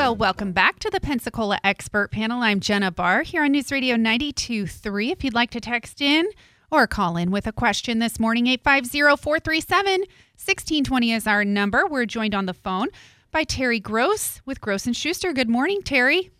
Well, 0.00 0.16
welcome 0.16 0.52
back 0.52 0.78
to 0.78 0.88
the 0.88 0.98
Pensacola 0.98 1.60
Expert 1.62 2.10
Panel. 2.10 2.40
I'm 2.40 2.60
Jenna 2.60 2.90
Barr 2.90 3.20
here 3.20 3.44
on 3.44 3.52
News 3.52 3.70
Radio 3.70 3.96
92.3. 3.96 5.12
If 5.12 5.22
you'd 5.22 5.34
like 5.34 5.50
to 5.50 5.60
text 5.60 6.00
in 6.00 6.26
or 6.70 6.86
call 6.86 7.18
in 7.18 7.30
with 7.30 7.46
a 7.46 7.52
question 7.52 7.98
this 7.98 8.18
morning, 8.18 8.46
850-437-1620 8.46 11.14
is 11.14 11.26
our 11.26 11.44
number. 11.44 11.86
We're 11.86 12.06
joined 12.06 12.34
on 12.34 12.46
the 12.46 12.54
phone 12.54 12.88
by 13.30 13.44
Terry 13.44 13.78
Gross 13.78 14.40
with 14.46 14.62
Gross 14.62 14.88
& 14.90 14.92
Schuster. 14.96 15.34
Good 15.34 15.50
morning, 15.50 15.82
Terry. 15.82 16.30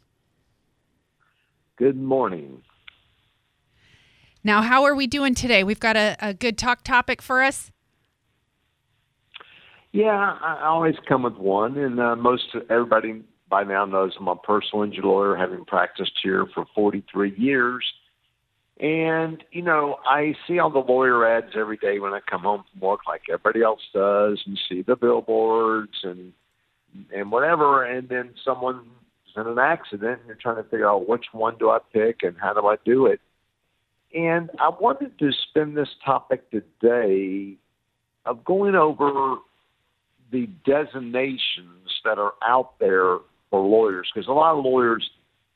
Good 1.77 1.99
morning. 1.99 2.63
Now, 4.43 4.63
how 4.63 4.85
are 4.85 4.95
we 4.95 5.07
doing 5.07 5.35
today? 5.35 5.65
We've 5.65 5.79
got 5.79 5.99
a, 5.99 6.17
a 6.19 6.33
good 6.33 6.57
talk 6.57 6.83
topic 6.83 7.21
for 7.21 7.43
us. 7.43 7.71
Yeah, 9.93 10.39
I 10.41 10.65
always 10.65 10.95
come 11.07 11.25
with 11.25 11.37
one, 11.37 11.77
and 11.77 12.01
uh, 12.01 12.17
most 12.17 12.57
everybody 12.71 13.23
by 13.51 13.65
now 13.65 13.85
knows 13.85 14.13
I'm 14.19 14.29
a 14.29 14.37
personal 14.37 14.85
injury 14.85 15.05
lawyer, 15.05 15.37
having 15.37 15.65
practiced 15.65 16.13
here 16.23 16.47
for 16.55 16.65
43 16.75 17.35
years. 17.37 17.85
And, 18.81 19.45
you 19.53 19.61
know, 19.61 19.99
I 20.07 20.35
see 20.47 20.59
all 20.59 20.71
the 20.71 20.79
lawyer 20.79 21.27
ads 21.27 21.53
every 21.55 21.77
day 21.77 21.99
when 21.99 22.15
I 22.15 22.21
come 22.31 22.43
home 22.43 22.65
from 22.71 22.81
work, 22.81 23.01
like 23.07 23.23
everybody 23.29 23.63
else 23.63 23.83
does, 23.93 24.41
and 24.47 24.59
see 24.69 24.83
the 24.83 24.97
billboards 24.97 25.99
and 26.03 26.33
and 27.15 27.31
whatever. 27.31 27.85
And 27.85 28.09
then 28.09 28.31
someone's 28.45 28.87
in 29.37 29.47
an 29.47 29.59
accident, 29.59 30.21
and 30.21 30.27
you're 30.27 30.37
trying 30.37 30.57
to 30.57 30.65
figure 30.65 30.89
out 30.89 31.09
which 31.09 31.27
one 31.33 31.57
do 31.59 31.71
I 31.71 31.79
pick 31.93 32.23
and 32.23 32.37
how 32.41 32.53
do 32.53 32.67
I 32.67 32.77
do 32.85 33.07
it. 33.07 33.21
And 34.15 34.51
I 34.59 34.71
wanted 34.71 35.19
to 35.19 35.31
spend 35.49 35.77
this 35.77 35.89
topic 36.05 36.51
today 36.51 37.55
of 38.27 38.45
going 38.45 38.75
over 38.75 39.37
the 40.33 40.49
designations 40.65 42.01
that 42.05 42.19
are 42.19 42.33
out 42.43 42.79
there 42.81 43.19
for 43.51 43.61
lawyers 43.61 44.11
because 44.15 44.29
a 44.29 44.33
lot 44.33 44.57
of 44.57 44.65
lawyers 44.65 45.09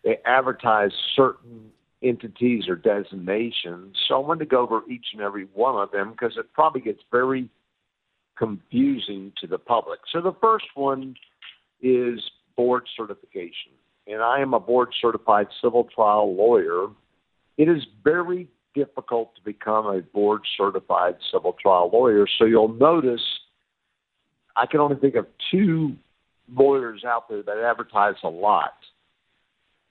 they 0.05 0.19
advertise 0.27 0.91
certain 1.17 1.70
entities 2.03 2.69
or 2.69 2.77
designations. 2.77 3.97
So 4.06 4.17
I 4.17 4.19
wanted 4.19 4.41
to 4.41 4.47
go 4.47 4.61
over 4.61 4.83
each 4.91 5.06
and 5.14 5.23
every 5.23 5.47
one 5.55 5.83
of 5.83 5.91
them 5.91 6.11
because 6.11 6.36
it 6.36 6.53
probably 6.53 6.83
gets 6.83 7.01
very 7.11 7.48
confusing 8.36 9.33
to 9.41 9.47
the 9.47 9.59
public. 9.59 10.01
So 10.12 10.20
the 10.20 10.34
first 10.41 10.67
one 10.75 11.14
is 11.81 12.20
board 12.56 12.84
certification. 12.97 13.73
And 14.06 14.20
I 14.23 14.41
am 14.41 14.53
a 14.53 14.61
board 14.61 14.91
certified 15.01 15.47
civil 15.62 15.89
trial 15.95 16.36
lawyer. 16.36 16.89
It 17.56 17.69
is 17.69 17.86
very 18.03 18.48
difficult 18.75 19.34
to 19.36 19.42
become 19.42 19.86
a 19.86 20.03
board 20.03 20.42
certified 20.58 21.17
civil 21.33 21.56
trial 21.61 21.91
lawyer. 21.92 22.27
So 22.39 22.45
you'll 22.45 22.75
notice 22.75 23.23
I 24.56 24.67
can 24.67 24.81
only 24.81 24.97
think 24.97 25.14
of 25.14 25.27
two 25.51 25.97
lawyers 26.53 27.05
out 27.05 27.28
there 27.28 27.42
that 27.42 27.59
advertise 27.59 28.14
a 28.23 28.28
lot 28.28 28.75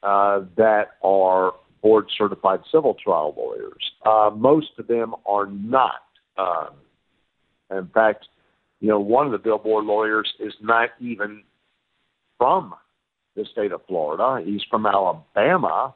uh, 0.04 0.42
that 0.58 0.92
are 1.04 1.54
board 1.82 2.06
certified 2.18 2.62
civil 2.72 2.96
trial 2.96 3.34
lawyers. 3.38 3.92
Uh, 4.06 4.30
most 4.36 4.70
of 4.78 4.88
them 4.88 5.14
are 5.26 5.48
not. 5.48 6.04
Uh, 6.38 6.68
in 7.72 7.88
fact, 7.94 8.28
you 8.80 8.90
know, 8.90 9.00
one 9.00 9.26
of 9.26 9.32
the 9.32 9.38
billboard 9.38 9.86
lawyers 9.86 10.32
is 10.40 10.54
not 10.62 10.90
even 11.00 11.44
from 12.38 12.74
the 13.36 13.46
state 13.52 13.72
of 13.72 13.82
Florida. 13.88 14.44
He's 14.46 14.62
from 14.70 14.86
Alabama 14.86 15.96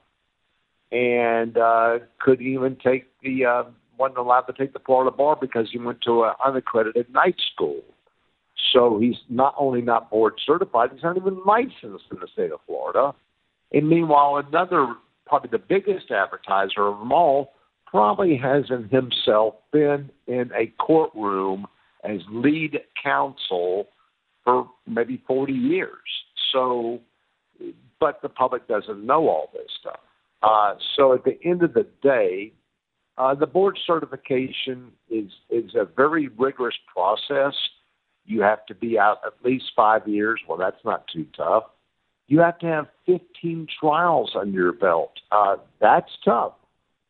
and 0.92 1.58
uh, 1.58 2.00
couldn't 2.20 2.48
even 2.48 2.78
take 2.78 3.06
the, 3.22 3.46
uh, 3.46 3.64
wasn't 3.98 4.20
allowed 4.20 4.42
to 4.42 4.54
take 4.54 4.74
the 4.74 4.80
Florida 4.80 5.16
bar 5.16 5.38
because 5.40 5.68
he 5.72 5.80
went 5.80 6.02
to 6.02 6.24
an 6.24 6.34
unaccredited 6.46 7.12
night 7.12 7.36
school. 7.54 7.82
So 8.74 9.00
he's 9.00 9.18
not 9.30 9.56
only 9.58 9.82
not 9.82 10.10
board 10.10 10.34
certified, 10.46 10.90
he's 10.94 11.04
not 11.04 11.18
even 11.18 11.42
licensed 11.46 12.06
in 12.12 12.20
the 12.20 12.28
state 12.32 12.52
of 12.52 12.60
Florida. 12.66 13.14
And 13.72 13.90
meanwhile, 13.90 14.38
another, 14.38 14.96
probably 15.26 15.50
the 15.52 15.64
biggest 15.64 16.12
advertiser 16.12 16.88
of 16.88 17.00
them 17.00 17.12
all, 17.12 17.54
probably 17.86 18.38
hasn't 18.38 18.92
himself 18.92 19.56
been 19.72 20.10
in 20.28 20.52
a 20.56 20.68
courtroom 20.80 21.68
as 22.04 22.20
lead 22.30 22.80
counsel 23.02 23.88
for 24.44 24.70
maybe 24.86 25.22
40 25.28 25.54
years. 25.54 25.92
So, 26.52 27.00
but 28.00 28.22
the 28.22 28.30
public 28.30 28.68
doesn't 28.68 29.06
know 29.06 29.28
all 29.28 29.50
this 29.54 29.70
stuff. 29.80 30.00
Uh, 30.44 30.76
so 30.96 31.14
at 31.14 31.24
the 31.24 31.38
end 31.44 31.64
of 31.64 31.74
the 31.74 31.88
day, 32.02 32.54
uh, 33.18 33.34
the 33.34 33.48
board 33.48 33.78
certification 33.86 34.92
is 35.10 35.32
is 35.50 35.74
a 35.74 35.86
very 35.86 36.28
rigorous 36.28 36.76
process. 36.94 37.56
You 38.28 38.42
have 38.42 38.66
to 38.66 38.76
be 38.76 39.00
out 39.00 39.20
at 39.26 39.34
least 39.44 39.72
five 39.76 40.08
years. 40.08 40.42
Well, 40.48 40.58
that's 40.58 40.84
not 40.84 41.06
too 41.08 41.26
tough. 41.36 41.64
You 42.28 42.42
have 42.42 42.60
to 42.60 42.66
have 42.66 42.88
15 43.06 43.68
trials 43.80 44.36
under 44.38 44.52
your 44.52 44.74
belt. 44.74 45.14
Uh, 45.32 45.56
that's 45.80 46.12
tough. 46.26 46.54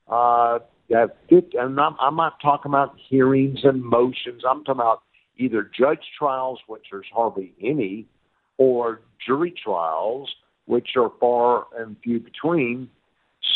Uh, 0.07 0.59
you 0.87 0.95
have 0.95 1.09
50, 1.27 1.57
and 1.57 1.79
I'm, 1.79 1.95
I'm 1.99 2.15
not 2.15 2.39
talking 2.39 2.69
about 2.69 2.95
hearings 3.09 3.59
and 3.63 3.83
motions. 3.83 4.43
I'm 4.47 4.63
talking 4.63 4.79
about 4.79 5.01
either 5.37 5.63
judge 5.63 6.05
trials, 6.17 6.59
which 6.67 6.85
there's 6.91 7.07
hardly 7.11 7.51
any, 7.61 8.05
or 8.59 9.01
jury 9.25 9.53
trials, 9.63 10.29
which 10.65 10.89
are 10.95 11.11
far 11.19 11.65
and 11.79 11.97
few 12.03 12.19
between. 12.19 12.89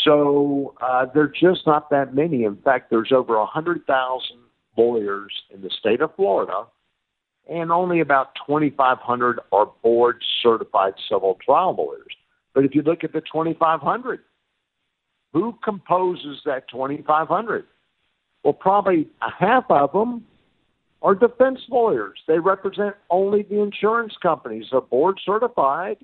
So 0.04 0.74
uh, 0.80 1.06
there 1.14 1.24
are 1.24 1.32
just 1.40 1.64
not 1.64 1.90
that 1.90 2.12
many. 2.12 2.42
In 2.42 2.56
fact, 2.56 2.90
there's 2.90 3.12
over 3.12 3.38
100,000 3.38 4.20
lawyers 4.76 5.32
in 5.54 5.62
the 5.62 5.70
state 5.70 6.00
of 6.00 6.14
Florida 6.16 6.64
and 7.48 7.72
only 7.72 8.00
about 8.00 8.34
2,500 8.46 9.40
are 9.52 9.66
board 9.82 10.22
certified 10.42 10.94
civil 11.08 11.38
trial 11.44 11.74
lawyers. 11.76 12.14
But 12.54 12.64
if 12.64 12.74
you 12.74 12.82
look 12.82 13.04
at 13.04 13.12
the 13.12 13.20
2,500, 13.20 14.20
who 15.32 15.58
composes 15.64 16.40
that 16.44 16.68
2,500? 16.70 17.64
Well, 18.44 18.52
probably 18.52 19.08
a 19.22 19.30
half 19.30 19.64
of 19.70 19.92
them 19.92 20.26
are 21.00 21.14
defense 21.14 21.60
lawyers. 21.68 22.18
They 22.28 22.38
represent 22.38 22.94
only 23.10 23.42
the 23.42 23.60
insurance 23.60 24.14
companies. 24.22 24.66
They're 24.70 24.80
board 24.80 25.18
certified, 25.24 25.98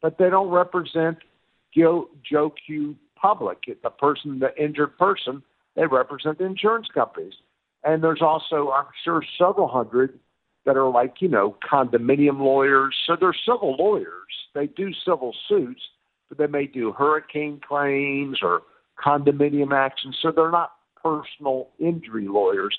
but 0.00 0.18
they 0.18 0.30
don't 0.30 0.48
represent 0.48 1.18
Joe, 1.76 2.08
Joe 2.28 2.52
Q 2.66 2.96
public, 3.16 3.58
the 3.82 3.90
person, 3.90 4.38
the 4.38 4.56
injured 4.62 4.96
person. 4.98 5.42
They 5.76 5.86
represent 5.86 6.38
the 6.38 6.44
insurance 6.44 6.88
companies. 6.92 7.34
And 7.84 8.02
there's 8.02 8.22
also, 8.22 8.70
I'm 8.70 8.86
sure, 9.04 9.22
several 9.38 9.68
hundred 9.68 10.18
that 10.68 10.76
are 10.76 10.90
like, 10.90 11.14
you 11.20 11.28
know, 11.28 11.56
condominium 11.64 12.40
lawyers. 12.40 12.94
So 13.06 13.16
they're 13.18 13.34
civil 13.46 13.74
lawyers. 13.78 14.28
They 14.54 14.66
do 14.66 14.92
civil 15.02 15.34
suits, 15.48 15.80
but 16.28 16.36
they 16.36 16.46
may 16.46 16.66
do 16.66 16.92
hurricane 16.92 17.58
claims 17.66 18.40
or 18.42 18.60
condominium 19.02 19.72
actions. 19.72 20.18
So 20.20 20.30
they're 20.30 20.50
not 20.50 20.72
personal 21.02 21.70
injury 21.78 22.28
lawyers. 22.28 22.76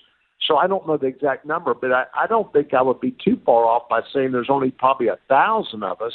So 0.48 0.58
I 0.58 0.68
don't 0.68 0.86
know 0.86 0.98
the 0.98 1.08
exact 1.08 1.48
number, 1.48 1.74
but 1.74 1.92
I, 1.92 2.04
I 2.16 2.28
don't 2.28 2.54
think 2.54 2.76
I 2.76 2.82
would 2.84 3.02
be 3.02 3.16
too 3.26 3.42
far 3.44 3.66
off 3.66 3.90
by 3.90 4.02
saying 4.14 4.34
there's 4.34 4.52
only 4.52 4.70
probably 4.70 5.08
a 5.08 5.18
thousand 5.28 5.82
of 5.82 6.00
us 6.00 6.14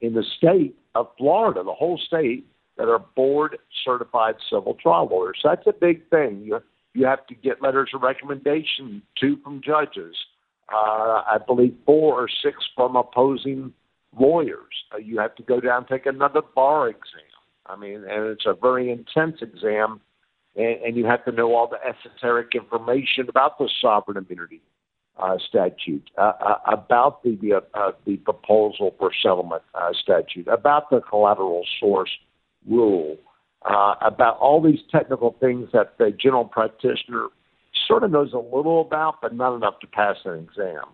in 0.00 0.14
the 0.14 0.22
state 0.38 0.76
of 0.94 1.08
Florida, 1.18 1.64
the 1.64 1.74
whole 1.74 1.98
state, 2.06 2.46
that 2.76 2.88
are 2.88 3.00
board 3.16 3.58
certified 3.84 4.36
civil 4.48 4.74
trial 4.74 5.08
lawyers. 5.10 5.40
So 5.42 5.48
that's 5.48 5.66
a 5.66 5.72
big 5.72 6.08
thing. 6.08 6.42
You 6.44 6.60
you 6.94 7.04
have 7.06 7.26
to 7.26 7.34
get 7.34 7.62
letters 7.62 7.90
of 7.94 8.02
recommendation, 8.02 9.02
two 9.20 9.38
from 9.42 9.60
judges, 9.60 10.16
uh, 10.72 11.22
I 11.26 11.38
believe 11.46 11.74
four 11.86 12.22
or 12.22 12.28
six 12.42 12.56
from 12.74 12.96
opposing 12.96 13.72
lawyers. 14.18 14.74
Uh, 14.92 14.98
you 14.98 15.18
have 15.18 15.34
to 15.36 15.42
go 15.42 15.60
down 15.60 15.78
and 15.78 15.88
take 15.88 16.06
another 16.06 16.42
bar 16.54 16.88
exam. 16.88 17.22
I 17.66 17.76
mean, 17.76 18.04
and 18.08 18.26
it's 18.26 18.46
a 18.46 18.54
very 18.54 18.90
intense 18.90 19.36
exam, 19.42 20.00
and, 20.56 20.80
and 20.82 20.96
you 20.96 21.06
have 21.06 21.24
to 21.26 21.32
know 21.32 21.54
all 21.54 21.68
the 21.68 21.78
esoteric 21.86 22.54
information 22.54 23.28
about 23.28 23.58
the 23.58 23.68
sovereign 23.80 24.16
immunity 24.16 24.62
uh, 25.18 25.36
statute, 25.48 26.10
uh, 26.16 26.32
uh, 26.40 26.58
about 26.72 27.22
the 27.22 27.36
the, 27.36 27.62
uh, 27.74 27.92
the 28.06 28.16
proposal 28.16 28.94
for 28.98 29.10
settlement 29.22 29.62
uh, 29.74 29.90
statute, 29.92 30.46
about 30.48 30.90
the 30.90 31.00
collateral 31.00 31.64
source 31.80 32.10
rule, 32.68 33.16
uh, 33.68 33.94
about 34.00 34.38
all 34.38 34.62
these 34.62 34.80
technical 34.90 35.36
things 35.40 35.68
that 35.72 35.98
the 35.98 36.10
general 36.10 36.44
practitioner 36.44 37.26
sort 37.88 38.04
of 38.04 38.12
knows 38.12 38.32
a 38.34 38.38
little 38.38 38.82
about, 38.82 39.20
but 39.20 39.34
not 39.34 39.56
enough 39.56 39.80
to 39.80 39.86
pass 39.88 40.16
an 40.24 40.34
exam. 40.34 40.84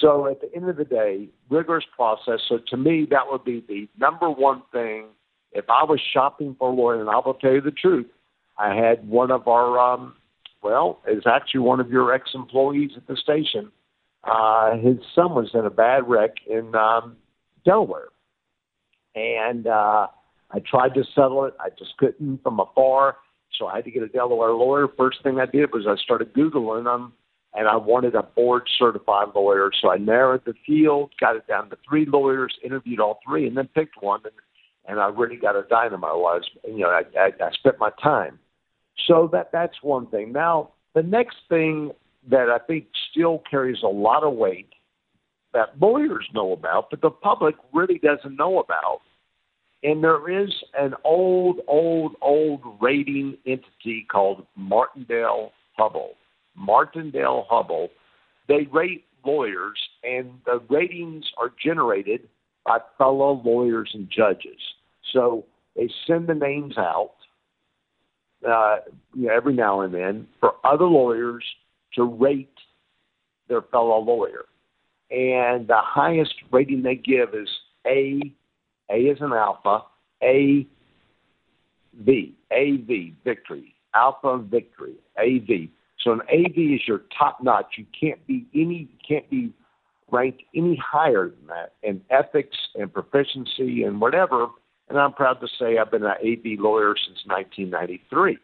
So 0.00 0.28
at 0.28 0.40
the 0.40 0.54
end 0.54 0.70
of 0.70 0.76
the 0.76 0.84
day, 0.84 1.28
rigorous 1.50 1.84
process. 1.94 2.40
So 2.48 2.58
to 2.68 2.76
me, 2.76 3.06
that 3.10 3.24
would 3.28 3.44
be 3.44 3.62
the 3.68 3.88
number 3.98 4.30
one 4.30 4.62
thing. 4.72 5.06
If 5.52 5.64
I 5.68 5.84
was 5.84 6.00
shopping 6.14 6.54
for 6.58 6.70
a 6.70 6.72
lawyer, 6.72 7.00
and 7.00 7.10
I 7.10 7.16
will 7.16 7.34
tell 7.34 7.52
you 7.52 7.60
the 7.60 7.72
truth, 7.72 8.06
I 8.56 8.74
had 8.74 9.06
one 9.08 9.32
of 9.32 9.48
our, 9.48 9.78
um, 9.78 10.14
well, 10.62 11.00
it's 11.06 11.26
actually 11.26 11.60
one 11.60 11.80
of 11.80 11.90
your 11.90 12.14
ex-employees 12.14 12.92
at 12.96 13.08
the 13.08 13.16
station. 13.16 13.72
Uh, 14.22 14.76
his 14.76 14.98
son 15.14 15.34
was 15.34 15.50
in 15.54 15.64
a 15.66 15.70
bad 15.70 16.08
wreck 16.08 16.36
in 16.48 16.74
um, 16.76 17.16
Delaware, 17.64 18.08
and 19.16 19.66
uh, 19.66 20.06
I 20.52 20.58
tried 20.60 20.94
to 20.94 21.04
settle 21.14 21.46
it. 21.46 21.54
I 21.58 21.70
just 21.70 21.96
couldn't 21.98 22.42
from 22.42 22.60
afar. 22.60 23.16
So 23.58 23.66
I 23.66 23.76
had 23.76 23.84
to 23.84 23.90
get 23.90 24.02
a 24.02 24.08
Delaware 24.08 24.52
lawyer. 24.52 24.88
First 24.96 25.22
thing 25.22 25.38
I 25.38 25.46
did 25.46 25.72
was 25.72 25.86
I 25.86 25.96
started 26.02 26.32
Googling 26.34 26.84
them 26.84 27.12
and 27.54 27.68
I 27.68 27.76
wanted 27.76 28.14
a 28.14 28.22
board 28.22 28.62
certified 28.78 29.28
lawyer. 29.34 29.70
So 29.80 29.90
I 29.90 29.96
narrowed 29.96 30.44
the 30.44 30.54
field, 30.66 31.12
got 31.20 31.36
it 31.36 31.46
down 31.46 31.70
to 31.70 31.76
three 31.88 32.06
lawyers, 32.06 32.54
interviewed 32.64 33.00
all 33.00 33.20
three, 33.26 33.46
and 33.46 33.56
then 33.56 33.68
picked 33.74 34.02
one. 34.02 34.20
And, 34.24 34.34
and 34.86 35.00
I 35.00 35.08
really 35.08 35.36
got 35.36 35.56
a 35.56 35.62
dynamo. 35.68 36.18
Was 36.18 36.44
you 36.66 36.78
know 36.78 36.88
I, 36.88 37.02
I, 37.18 37.26
I 37.26 37.50
spent 37.52 37.78
my 37.78 37.90
time. 38.02 38.38
So 39.06 39.28
that 39.32 39.50
that's 39.52 39.76
one 39.82 40.06
thing. 40.06 40.32
Now 40.32 40.70
the 40.94 41.02
next 41.02 41.36
thing 41.48 41.92
that 42.28 42.48
I 42.50 42.58
think 42.58 42.86
still 43.10 43.42
carries 43.50 43.82
a 43.82 43.88
lot 43.88 44.22
of 44.22 44.34
weight 44.34 44.68
that 45.52 45.80
lawyers 45.80 46.28
know 46.32 46.52
about, 46.52 46.90
but 46.90 47.00
the 47.00 47.10
public 47.10 47.56
really 47.72 47.98
doesn't 47.98 48.36
know 48.36 48.60
about. 48.60 49.00
And 49.82 50.04
there 50.04 50.42
is 50.42 50.50
an 50.78 50.94
old, 51.04 51.60
old, 51.66 52.16
old 52.20 52.60
rating 52.80 53.38
entity 53.46 54.06
called 54.10 54.46
Martindale 54.56 55.52
Hubbell. 55.78 56.10
Martindale 56.54 57.46
Hubbell, 57.50 57.88
they 58.48 58.68
rate 58.72 59.04
lawyers, 59.24 59.78
and 60.04 60.32
the 60.44 60.60
ratings 60.68 61.24
are 61.38 61.52
generated 61.62 62.28
by 62.66 62.78
fellow 62.98 63.40
lawyers 63.44 63.90
and 63.94 64.10
judges. 64.10 64.60
So 65.12 65.46
they 65.76 65.88
send 66.06 66.26
the 66.26 66.34
names 66.34 66.76
out 66.76 67.12
uh, 68.46 68.76
you 69.14 69.26
know, 69.26 69.34
every 69.34 69.54
now 69.54 69.80
and 69.80 69.94
then 69.94 70.26
for 70.40 70.54
other 70.64 70.86
lawyers 70.86 71.44
to 71.94 72.04
rate 72.04 72.48
their 73.48 73.62
fellow 73.62 73.98
lawyer. 73.98 74.44
And 75.10 75.66
the 75.66 75.80
highest 75.80 76.34
rating 76.52 76.82
they 76.82 76.94
give 76.94 77.34
is 77.34 77.48
A, 77.86 78.32
A 78.90 78.96
is 78.96 79.18
an 79.20 79.32
alpha, 79.32 79.82
A, 80.22 80.66
V, 81.94 82.34
A, 82.50 82.76
V, 82.76 83.14
victory, 83.24 83.74
alpha, 83.94 84.38
victory, 84.38 84.94
A, 85.18 85.38
V. 85.38 85.70
So 86.00 86.12
an 86.12 86.20
AV 86.22 86.56
is 86.56 86.80
your 86.88 87.02
top 87.16 87.42
notch. 87.42 87.74
You 87.76 87.86
can't 87.98 88.24
be 88.26 88.46
any, 88.54 88.88
can't 89.06 89.28
be 89.30 89.52
ranked 90.10 90.42
any 90.54 90.76
higher 90.76 91.28
than 91.28 91.46
that 91.48 91.74
in 91.82 92.00
ethics 92.10 92.56
and 92.74 92.92
proficiency 92.92 93.84
and 93.84 94.00
whatever. 94.00 94.48
And 94.88 94.98
I'm 94.98 95.12
proud 95.12 95.40
to 95.40 95.48
say 95.58 95.78
I've 95.78 95.90
been 95.90 96.04
an 96.04 96.10
AV 96.10 96.58
lawyer 96.58 96.94
since 96.96 97.20
1993. 97.26 98.38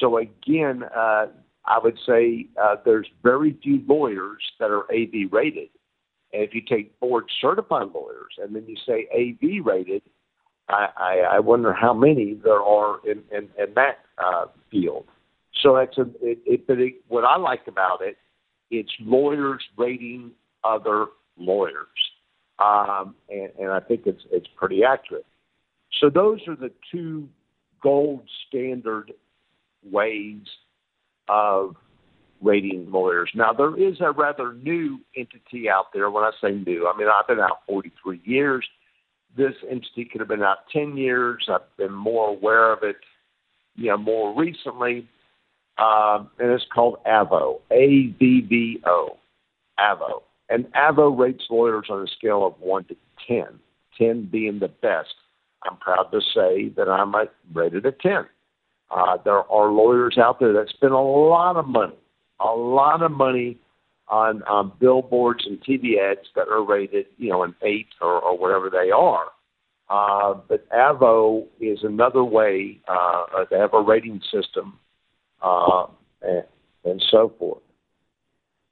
So 0.00 0.18
again, 0.18 0.84
uh, 0.84 1.26
I 1.66 1.78
would 1.78 1.98
say 2.06 2.46
uh, 2.60 2.76
there's 2.84 3.06
very 3.22 3.56
few 3.62 3.82
lawyers 3.86 4.42
that 4.58 4.70
are 4.70 4.84
AV 4.92 5.30
rated. 5.30 5.68
And 6.32 6.42
if 6.42 6.54
you 6.54 6.60
take 6.60 6.98
board 7.00 7.24
certified 7.40 7.88
lawyers 7.94 8.32
and 8.38 8.54
then 8.54 8.64
you 8.66 8.76
say 8.86 9.08
AV 9.14 9.64
rated, 9.64 10.02
I, 10.68 10.88
I, 10.96 11.14
I 11.36 11.38
wonder 11.40 11.72
how 11.72 11.94
many 11.94 12.34
there 12.42 12.62
are 12.62 12.98
in, 13.04 13.22
in, 13.30 13.48
in 13.58 13.74
that 13.74 14.00
uh, 14.18 14.46
field. 14.70 15.06
So 15.62 15.76
that's 15.76 15.96
a, 15.98 16.02
it, 16.24 16.38
it, 16.46 16.66
but 16.66 16.78
it, 16.78 16.94
what 17.08 17.24
I 17.24 17.36
like 17.36 17.66
about 17.66 18.00
it, 18.02 18.16
it's 18.70 18.92
lawyers 19.00 19.62
rating 19.76 20.32
other 20.62 21.06
lawyers, 21.36 21.86
um, 22.58 23.14
and, 23.30 23.50
and 23.58 23.70
I 23.70 23.80
think 23.80 24.02
it's 24.06 24.22
it's 24.30 24.46
pretty 24.56 24.84
accurate. 24.84 25.26
So 26.00 26.10
those 26.10 26.40
are 26.46 26.56
the 26.56 26.70
two 26.92 27.28
gold 27.82 28.28
standard 28.46 29.12
ways 29.82 30.42
of 31.28 31.76
rating 32.40 32.90
lawyers. 32.90 33.30
Now 33.34 33.52
there 33.52 33.76
is 33.76 34.00
a 34.00 34.12
rather 34.12 34.52
new 34.52 35.00
entity 35.16 35.68
out 35.68 35.86
there. 35.92 36.10
When 36.10 36.24
I 36.24 36.30
say 36.40 36.52
new, 36.52 36.88
I 36.88 36.96
mean 36.96 37.08
I've 37.08 37.26
been 37.26 37.40
out 37.40 37.60
43 37.66 38.20
years. 38.24 38.66
This 39.36 39.54
entity 39.70 40.04
could 40.04 40.20
have 40.20 40.28
been 40.28 40.42
out 40.42 40.68
10 40.72 40.96
years. 40.96 41.48
I've 41.50 41.76
been 41.76 41.92
more 41.92 42.28
aware 42.28 42.72
of 42.72 42.82
it, 42.82 42.96
you 43.76 43.88
know, 43.88 43.98
more 43.98 44.34
recently 44.38 45.06
um, 45.78 46.28
and 46.38 46.50
it's 46.50 46.64
called 46.74 46.98
Avvo, 47.06 47.60
A 47.70 48.12
V 48.18 48.40
V 48.48 48.82
O, 48.84 49.16
Avvo. 49.78 50.22
And 50.48 50.66
Avvo 50.72 51.16
rates 51.16 51.44
lawyers 51.50 51.86
on 51.88 52.02
a 52.02 52.06
scale 52.06 52.46
of 52.46 52.54
1 52.58 52.84
to 52.84 52.96
10, 53.28 53.44
10 53.96 54.28
being 54.30 54.58
the 54.58 54.68
best. 54.68 55.14
I'm 55.62 55.76
proud 55.76 56.10
to 56.10 56.20
say 56.20 56.70
that 56.76 56.88
I'm 56.88 57.14
rated 57.52 57.86
a 57.86 57.92
10. 57.92 58.26
Uh, 58.90 59.18
there 59.24 59.50
are 59.50 59.70
lawyers 59.70 60.16
out 60.18 60.40
there 60.40 60.52
that 60.54 60.70
spend 60.70 60.92
a 60.92 60.98
lot 60.98 61.56
of 61.56 61.66
money, 61.66 61.94
a 62.40 62.50
lot 62.50 63.02
of 63.02 63.10
money 63.10 63.58
on 64.08 64.42
um, 64.48 64.72
billboards 64.80 65.46
and 65.46 65.62
TV 65.62 65.98
ads 65.98 66.26
that 66.34 66.48
are 66.48 66.64
rated, 66.64 67.06
you 67.18 67.30
know, 67.30 67.42
an 67.42 67.54
8 67.62 67.86
or, 68.00 68.20
or 68.20 68.38
whatever 68.38 68.70
they 68.70 68.90
are. 68.90 69.26
Uh, 69.90 70.34
but 70.48 70.68
Avvo 70.70 71.46
is 71.60 71.80
another 71.82 72.24
way, 72.24 72.78
uh, 72.88 73.44
they 73.50 73.58
have 73.58 73.74
a 73.74 73.80
rating 73.80 74.20
system 74.32 74.78
uh, 75.42 75.86
and, 76.22 76.44
and 76.84 77.04
so 77.10 77.32
forth. 77.38 77.62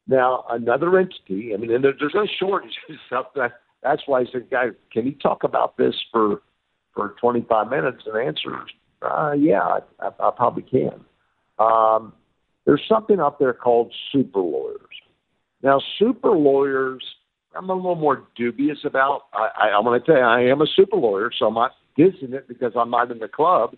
Now, 0.08 0.44
another 0.50 0.98
entity, 0.98 1.52
I 1.52 1.56
mean, 1.56 1.72
and 1.72 1.82
there's 1.82 2.14
no 2.14 2.26
shortage 2.38 2.76
of 2.88 2.96
stuff. 3.06 3.26
That, 3.34 3.52
that's 3.82 4.02
why 4.06 4.20
I 4.20 4.24
said, 4.30 4.50
guys, 4.50 4.70
can 4.92 5.06
you 5.06 5.12
talk 5.12 5.42
about 5.44 5.76
this 5.76 5.94
for 6.12 6.42
for 6.94 7.14
25 7.20 7.68
minutes 7.68 8.02
and 8.06 8.26
answer? 8.26 8.64
Uh, 9.02 9.32
yeah, 9.32 9.60
I, 9.60 9.78
I, 10.00 10.08
I 10.08 10.30
probably 10.34 10.62
can. 10.62 11.04
Um, 11.58 12.14
there's 12.66 12.82
something 12.88 13.20
out 13.20 13.38
there 13.38 13.54
called 13.54 13.94
super 14.12 14.40
lawyers. 14.40 14.80
Now, 15.62 15.80
super 15.98 16.32
lawyers, 16.32 17.02
I'm 17.56 17.70
a 17.70 17.74
little 17.74 17.94
more 17.94 18.24
dubious 18.36 18.78
about. 18.84 19.22
I, 19.32 19.48
I, 19.56 19.68
I'm 19.70 19.84
going 19.84 19.98
to 19.98 20.04
tell 20.04 20.16
you, 20.16 20.22
I 20.22 20.42
am 20.42 20.60
a 20.60 20.66
super 20.66 20.96
lawyer, 20.96 21.30
so 21.36 21.46
I'm 21.46 21.54
not 21.54 21.72
dissing 21.96 22.34
it 22.34 22.46
because 22.48 22.72
I'm 22.76 22.90
not 22.90 23.10
in 23.10 23.20
the 23.20 23.28
club. 23.28 23.76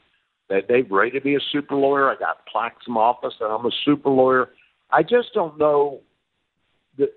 They, 0.49 0.63
they've 0.67 0.91
rated 0.91 1.25
me 1.25 1.37
a 1.37 1.41
super 1.53 1.77
lawyer. 1.77 2.11
I 2.11 2.17
got 2.17 2.47
plaques 2.47 2.85
in 2.87 2.95
my 2.95 3.03
office 3.03 3.35
that 3.39 3.47
I'm 3.47 3.67
a 3.67 3.71
super 3.85 4.09
lawyer. 4.09 4.49
I 4.91 5.03
just 5.03 5.35
don't 5.35 5.59
know 5.59 6.01
the, 6.97 7.13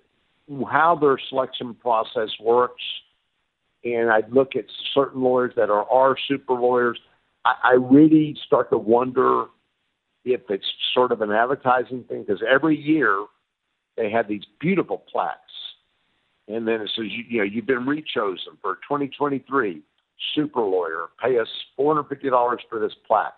how 0.69 0.97
their 0.99 1.17
selection 1.29 1.73
process 1.73 2.29
works. 2.39 2.83
And 3.83 4.11
I 4.11 4.21
look 4.29 4.55
at 4.55 4.65
certain 4.93 5.21
lawyers 5.21 5.53
that 5.55 5.69
are 5.69 5.89
our 5.89 6.15
super 6.27 6.53
lawyers. 6.53 6.99
I, 7.45 7.53
I 7.63 7.71
really 7.73 8.37
start 8.45 8.69
to 8.71 8.77
wonder 8.77 9.45
if 10.25 10.41
it's 10.49 10.65
sort 10.93 11.11
of 11.11 11.21
an 11.21 11.31
advertising 11.31 12.03
thing 12.03 12.23
because 12.23 12.43
every 12.49 12.77
year 12.77 13.25
they 13.97 14.09
have 14.09 14.27
these 14.27 14.43
beautiful 14.59 15.03
plaques. 15.11 15.39
And 16.47 16.67
then 16.67 16.81
it 16.81 16.91
says, 16.95 17.05
you, 17.09 17.23
you 17.27 17.37
know, 17.39 17.43
you've 17.43 17.65
been 17.65 17.85
rechosen 17.85 18.59
for 18.61 18.75
2023 18.75 19.81
super 20.35 20.61
lawyer. 20.61 21.07
Pay 21.23 21.39
us 21.39 21.47
$450 21.79 22.57
for 22.69 22.79
this 22.79 22.93
plaque. 23.07 23.37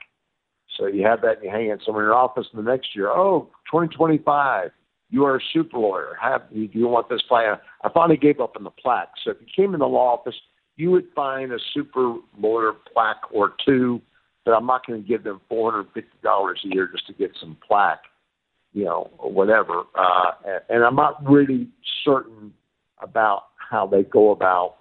So 0.78 0.88
you 0.88 1.06
have 1.06 1.22
that 1.22 1.38
and 1.38 1.44
you 1.44 1.50
hang 1.50 1.68
it 1.68 1.82
somewhere 1.86 2.04
in 2.04 2.08
your 2.08 2.16
office. 2.16 2.48
And 2.54 2.66
the 2.66 2.70
next 2.70 2.96
year, 2.96 3.10
oh, 3.10 3.50
2025, 3.72 4.72
you 5.10 5.26
are 5.26 5.38
a 5.38 5.40
super 5.54 5.78
lawyer. 5.78 6.18
Have 6.20 6.50
do 6.52 6.68
you 6.72 6.88
want 6.88 7.10
this 7.10 7.22
plaque? 7.28 7.62
I 7.84 7.90
finally 7.90 8.18
gave 8.18 8.40
up 8.40 8.56
on 8.58 8.64
the 8.64 8.72
plaque. 8.72 9.10
So 9.24 9.32
if 9.32 9.38
you 9.40 9.48
came 9.56 9.74
in 9.74 9.80
the 9.80 9.88
law 9.88 10.18
office, 10.18 10.36
you 10.76 10.90
would 10.90 11.08
find 11.16 11.52
a 11.52 11.60
super 11.74 12.16
lawyer 12.38 12.74
plaque 12.92 13.22
or 13.32 13.54
two. 13.64 14.02
But 14.46 14.52
I'm 14.52 14.66
not 14.66 14.86
going 14.86 15.02
to 15.02 15.08
give 15.08 15.24
them 15.24 15.40
$450 15.52 15.86
a 15.94 16.54
year 16.64 16.90
just 16.92 17.08
to 17.08 17.14
get 17.14 17.32
some 17.40 17.58
plaque, 17.66 18.04
you 18.74 18.84
know, 18.84 19.10
or 19.18 19.32
whatever. 19.32 19.84
Uh, 19.96 20.32
and, 20.46 20.62
and 20.70 20.84
I'm 20.84 20.96
not 20.96 21.26
really 21.26 21.70
certain 22.04 22.54
about 23.02 23.46
how 23.58 23.88
they 23.88 24.04
go 24.04 24.32
about 24.32 24.76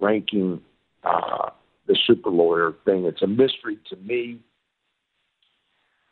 ranking 0.00 0.60
uh, 1.04 1.50
the 1.86 1.96
super 2.06 2.30
lawyer 2.30 2.74
thing. 2.84 3.04
It's 3.04 3.22
a 3.22 3.26
mystery 3.26 3.78
to 3.90 3.96
me. 3.96 4.40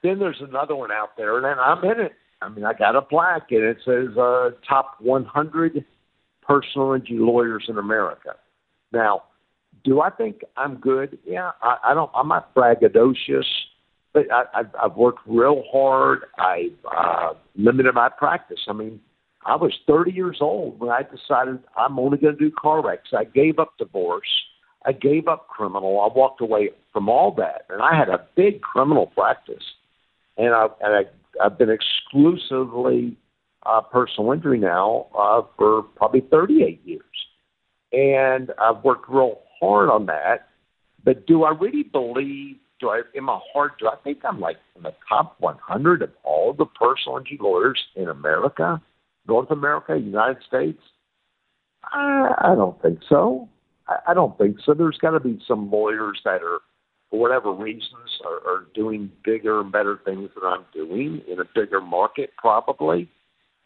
Then 0.02 0.18
there's 0.18 0.40
another 0.40 0.76
one 0.76 0.92
out 0.92 1.16
there, 1.16 1.38
and 1.38 1.46
I'm 1.46 1.84
in 1.84 2.00
it. 2.00 2.12
I 2.40 2.48
mean, 2.48 2.64
I 2.64 2.72
got 2.72 2.94
a 2.94 3.02
plaque, 3.02 3.50
and 3.50 3.64
it 3.64 3.78
says 3.84 4.16
uh, 4.16 4.50
top 4.68 4.96
100 5.00 5.84
personal 6.46 6.92
injury 6.92 7.18
lawyers 7.18 7.64
in 7.68 7.78
America. 7.78 8.36
Now, 8.92 9.24
do 9.84 10.00
I 10.00 10.10
think 10.10 10.42
I'm 10.56 10.76
good? 10.76 11.18
Yeah, 11.24 11.52
I, 11.62 11.76
I 11.86 11.94
don't. 11.94 12.10
I'm 12.14 12.28
not 12.28 12.54
braggadocious, 12.54 13.46
but 14.12 14.30
I, 14.32 14.44
I've, 14.54 14.70
I've 14.82 14.96
worked 14.96 15.20
real 15.26 15.62
hard. 15.70 16.20
I've 16.38 16.78
uh, 16.90 17.34
limited 17.56 17.94
my 17.94 18.08
practice. 18.08 18.60
I 18.68 18.72
mean, 18.72 19.00
I 19.46 19.56
was 19.56 19.72
30 19.86 20.12
years 20.12 20.38
old 20.40 20.80
when 20.80 20.90
I 20.90 21.02
decided 21.02 21.60
I'm 21.76 21.98
only 21.98 22.18
going 22.18 22.36
to 22.36 22.38
do 22.38 22.50
car 22.50 22.84
wrecks. 22.84 23.10
I 23.16 23.24
gave 23.24 23.58
up 23.58 23.74
divorce. 23.78 24.28
I 24.84 24.92
gave 24.92 25.28
up 25.28 25.48
criminal. 25.48 26.00
I 26.00 26.16
walked 26.16 26.40
away 26.40 26.70
from 26.92 27.08
all 27.08 27.32
that, 27.36 27.62
and 27.68 27.82
I 27.82 27.96
had 27.96 28.08
a 28.08 28.26
big 28.36 28.60
criminal 28.62 29.06
practice, 29.06 29.64
and 30.36 30.54
I 30.54 30.66
and 30.80 30.94
I, 30.94 31.44
I've 31.44 31.58
been 31.58 31.70
exclusively 31.70 33.16
uh, 33.66 33.80
personal 33.80 34.32
injury 34.32 34.58
now 34.58 35.06
uh, 35.18 35.42
for 35.56 35.82
probably 35.82 36.20
38 36.20 36.80
years, 36.84 37.02
and 37.92 38.50
I've 38.60 38.82
worked 38.84 39.08
real 39.08 39.40
hard 39.60 39.90
on 39.90 40.06
that. 40.06 40.48
But 41.04 41.26
do 41.26 41.44
I 41.44 41.50
really 41.50 41.84
believe? 41.84 42.56
Do 42.80 42.90
I 42.90 43.02
in 43.14 43.24
my 43.24 43.40
heart? 43.52 43.72
Do 43.80 43.88
I 43.88 43.96
think 44.04 44.20
I'm 44.24 44.40
like 44.40 44.58
in 44.76 44.82
the 44.84 44.94
top 45.08 45.36
100 45.40 46.02
of 46.02 46.10
all 46.24 46.52
the 46.52 46.66
personal 46.66 47.18
injury 47.18 47.38
lawyers 47.40 47.80
in 47.96 48.08
America, 48.08 48.80
North 49.26 49.50
America, 49.50 49.96
United 49.98 50.42
States? 50.46 50.80
I, 51.84 52.34
I 52.40 52.54
don't 52.54 52.80
think 52.82 53.00
so. 53.08 53.48
I, 53.88 53.98
I 54.08 54.14
don't 54.14 54.36
think 54.38 54.58
so. 54.64 54.74
There's 54.74 54.98
got 54.98 55.12
to 55.12 55.20
be 55.20 55.40
some 55.48 55.70
lawyers 55.70 56.20
that 56.24 56.42
are, 56.42 56.60
for 57.10 57.20
whatever 57.20 57.52
reasons, 57.52 58.20
are, 58.24 58.38
are 58.50 58.66
doing 58.74 59.10
bigger 59.24 59.60
and 59.60 59.72
better 59.72 60.00
things 60.04 60.30
than 60.34 60.44
I'm 60.44 60.64
doing 60.74 61.22
in 61.28 61.40
a 61.40 61.44
bigger 61.54 61.80
market, 61.80 62.30
probably. 62.38 63.08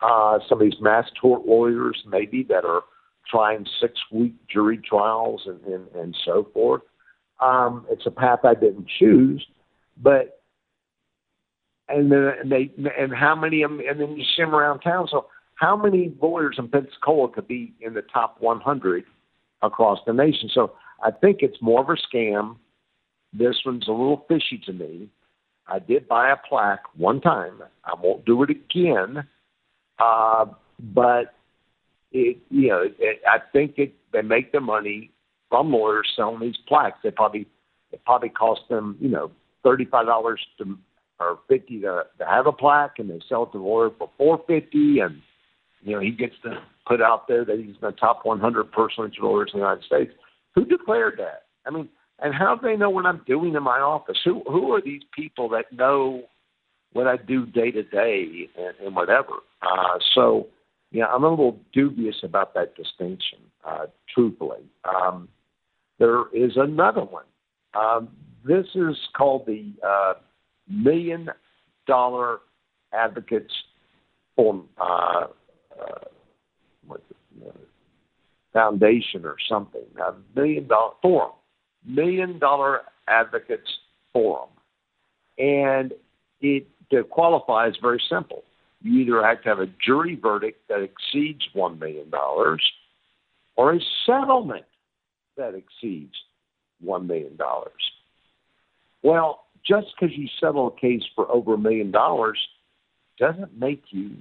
uh, 0.03 0.39
some 0.49 0.61
of 0.61 0.65
these 0.65 0.81
mass 0.81 1.07
tort 1.21 1.47
lawyers, 1.47 2.03
maybe 2.09 2.45
that 2.49 2.65
are 2.65 2.83
trying 3.31 3.67
six 3.81 3.95
week 4.11 4.35
jury 4.49 4.79
trials 4.79 5.43
and, 5.47 5.61
and, 5.65 5.89
and 5.95 6.17
so 6.25 6.49
forth. 6.53 6.83
Um, 7.41 7.87
it's 7.91 8.07
a 8.07 8.11
path 8.11 8.41
I 8.45 8.55
didn't 8.55 8.87
choose, 8.99 9.45
but 10.01 10.41
and 11.89 12.11
then 12.11 12.33
they 12.47 12.71
and 12.99 13.13
how 13.13 13.35
many 13.35 13.63
and 13.63 13.81
then 13.81 14.17
you 14.17 14.25
see 14.37 14.43
around 14.43 14.81
town. 14.81 15.09
So 15.11 15.27
how 15.57 15.77
many 15.77 16.13
lawyers 16.21 16.57
in 16.59 16.69
Pensacola 16.69 17.29
could 17.29 17.49
be 17.49 17.75
in 17.81 17.95
the 17.95 18.03
top 18.03 18.37
100 18.41 19.05
across 19.63 19.99
the 20.07 20.13
nation? 20.13 20.51
So 20.53 20.73
I 21.03 21.11
think 21.11 21.39
it's 21.41 21.61
more 21.61 21.81
of 21.81 21.89
a 21.89 21.97
scam. 21.97 22.57
This 23.33 23.57
one's 23.65 23.89
a 23.89 23.93
little 23.93 24.25
fishy 24.29 24.61
to 24.67 24.73
me. 24.73 25.09
I 25.67 25.79
did 25.79 26.09
buy 26.09 26.31
a 26.31 26.37
plaque 26.37 26.83
one 26.97 27.21
time. 27.21 27.63
I 27.85 27.95
won't 28.01 28.25
do 28.25 28.43
it 28.43 28.51
again. 28.51 29.25
Uh, 29.99 30.47
but 30.81 31.35
it, 32.13 32.39
you 32.51 32.69
know, 32.69 32.83
it, 32.99 33.21
I 33.27 33.39
think 33.53 33.75
it, 33.79 33.95
they 34.13 34.23
make 34.23 34.53
their 34.53 34.61
money 34.61 35.11
from 35.49 35.71
lawyers 35.71 36.09
selling 36.17 36.41
these 36.41 36.57
plaques. 36.67 36.99
They 37.03 37.11
probably 37.11 37.47
it 37.93 38.05
probably 38.05 38.31
cost 38.31 38.63
them, 38.71 38.97
you 39.01 39.09
know, 39.09 39.31
thirty 39.63 39.85
five 39.85 40.07
dollars 40.07 40.41
to 40.59 40.79
or 41.21 41.39
fifty 41.49 41.81
to, 41.81 42.05
to 42.19 42.27
have 42.27 42.47
a 42.47 42.53
plaque, 42.53 42.99
and 42.99 43.11
they 43.11 43.21
sell 43.29 43.45
it 43.45 43.53
to 43.53 43.59
the 43.59 43.65
lawyer 43.65 43.91
for 43.99 44.11
four 44.17 44.43
fifty, 44.47 45.01
and 45.01 45.21
you 45.83 45.95
know 45.95 46.01
he 46.01 46.11
gets 46.11 46.35
to 46.43 46.61
put 46.87 47.01
out 47.01 47.29
there 47.29 47.45
that 47.45 47.59
he's 47.59 47.77
the 47.81 47.93
top 47.93 48.25
one 48.25 48.41
hundred 48.41 48.71
personal 48.73 49.07
injury 49.07 49.25
lawyers 49.25 49.51
in 49.53 49.61
the 49.61 49.65
United 49.65 49.85
States. 49.85 50.13
Who 50.55 50.65
declared 50.65 51.19
that? 51.19 51.45
I 51.67 51.71
mean, 51.71 51.89
and 52.19 52.35
how 52.35 52.57
do 52.57 52.67
they 52.67 52.77
know 52.77 52.91
what 52.91 53.07
I'm 53.07 53.23
doing 53.27 53.55
in 53.55 53.63
my 53.63 53.79
office? 53.79 54.19
Who 54.25 54.43
who 54.47 54.73
are 54.73 54.81
these 54.81 55.03
people 55.15 55.49
that 55.51 55.73
know 55.73 56.25
what 56.93 57.07
I 57.07 57.17
do 57.17 57.47
day 57.47 57.71
to 57.71 57.83
day 57.83 58.49
and, 58.59 58.75
and 58.85 58.97
whatever? 58.97 59.35
Uh, 59.63 59.99
so, 60.15 60.47
yeah, 60.93 61.07
I'm 61.07 61.25
a 61.25 61.31
little 61.31 61.59
dubious 61.73 62.17
about 62.23 62.55
that 62.55 62.75
distinction, 62.77 63.39
uh, 63.65 63.87
truthfully. 64.13 64.61
Um, 64.85 65.29
there 65.99 66.25
is 66.35 66.53
another 66.57 67.03
one. 67.03 67.25
Um, 67.75 68.09
this 68.45 68.67
is 68.75 68.97
called 69.17 69.47
the 69.47 69.73
uh, 69.87 70.15
Million 70.69 71.31
Dollar 71.87 72.41
Advocates 72.93 73.53
Forum, 74.37 74.69
uh, 74.79 75.27
uh, 75.81 76.05
Foundation 78.53 79.25
or 79.25 79.37
something, 79.49 79.81
a 79.99 80.13
million 80.39 80.67
dollar 80.67 80.93
forum, 81.01 81.33
Million 81.87 82.39
Dollar 82.39 82.83
Advocates 83.09 83.79
Forum. 84.13 84.51
And 85.39 85.95
it 86.43 86.67
is 86.91 87.77
very 87.81 88.03
simple. 88.11 88.45
You 88.83 89.01
either 89.01 89.23
have 89.23 89.43
to 89.43 89.49
have 89.49 89.59
a 89.61 89.69
jury 89.85 90.17
verdict 90.21 90.69
that 90.69 90.83
exceeds 90.83 91.43
$1 91.55 91.79
million 91.79 92.11
or 93.57 93.75
a 93.75 93.81
settlement 94.07 94.65
that 95.37 95.55
exceeds 95.55 96.15
$1 96.85 97.07
million. 97.07 97.39
Well, 99.03 99.45
just 99.67 99.89
because 99.99 100.17
you 100.17 100.27
settle 100.41 100.69
a 100.69 100.81
case 100.81 101.03
for 101.15 101.31
over 101.31 101.55
a 101.55 101.59
million 101.59 101.91
dollars 101.91 102.39
doesn't 103.19 103.59
make 103.59 103.85
you 103.91 104.17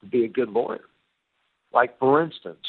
to 0.00 0.06
be 0.06 0.24
a 0.24 0.28
good 0.28 0.50
lawyer. 0.50 0.84
Like, 1.72 1.98
for 1.98 2.22
instance, 2.22 2.66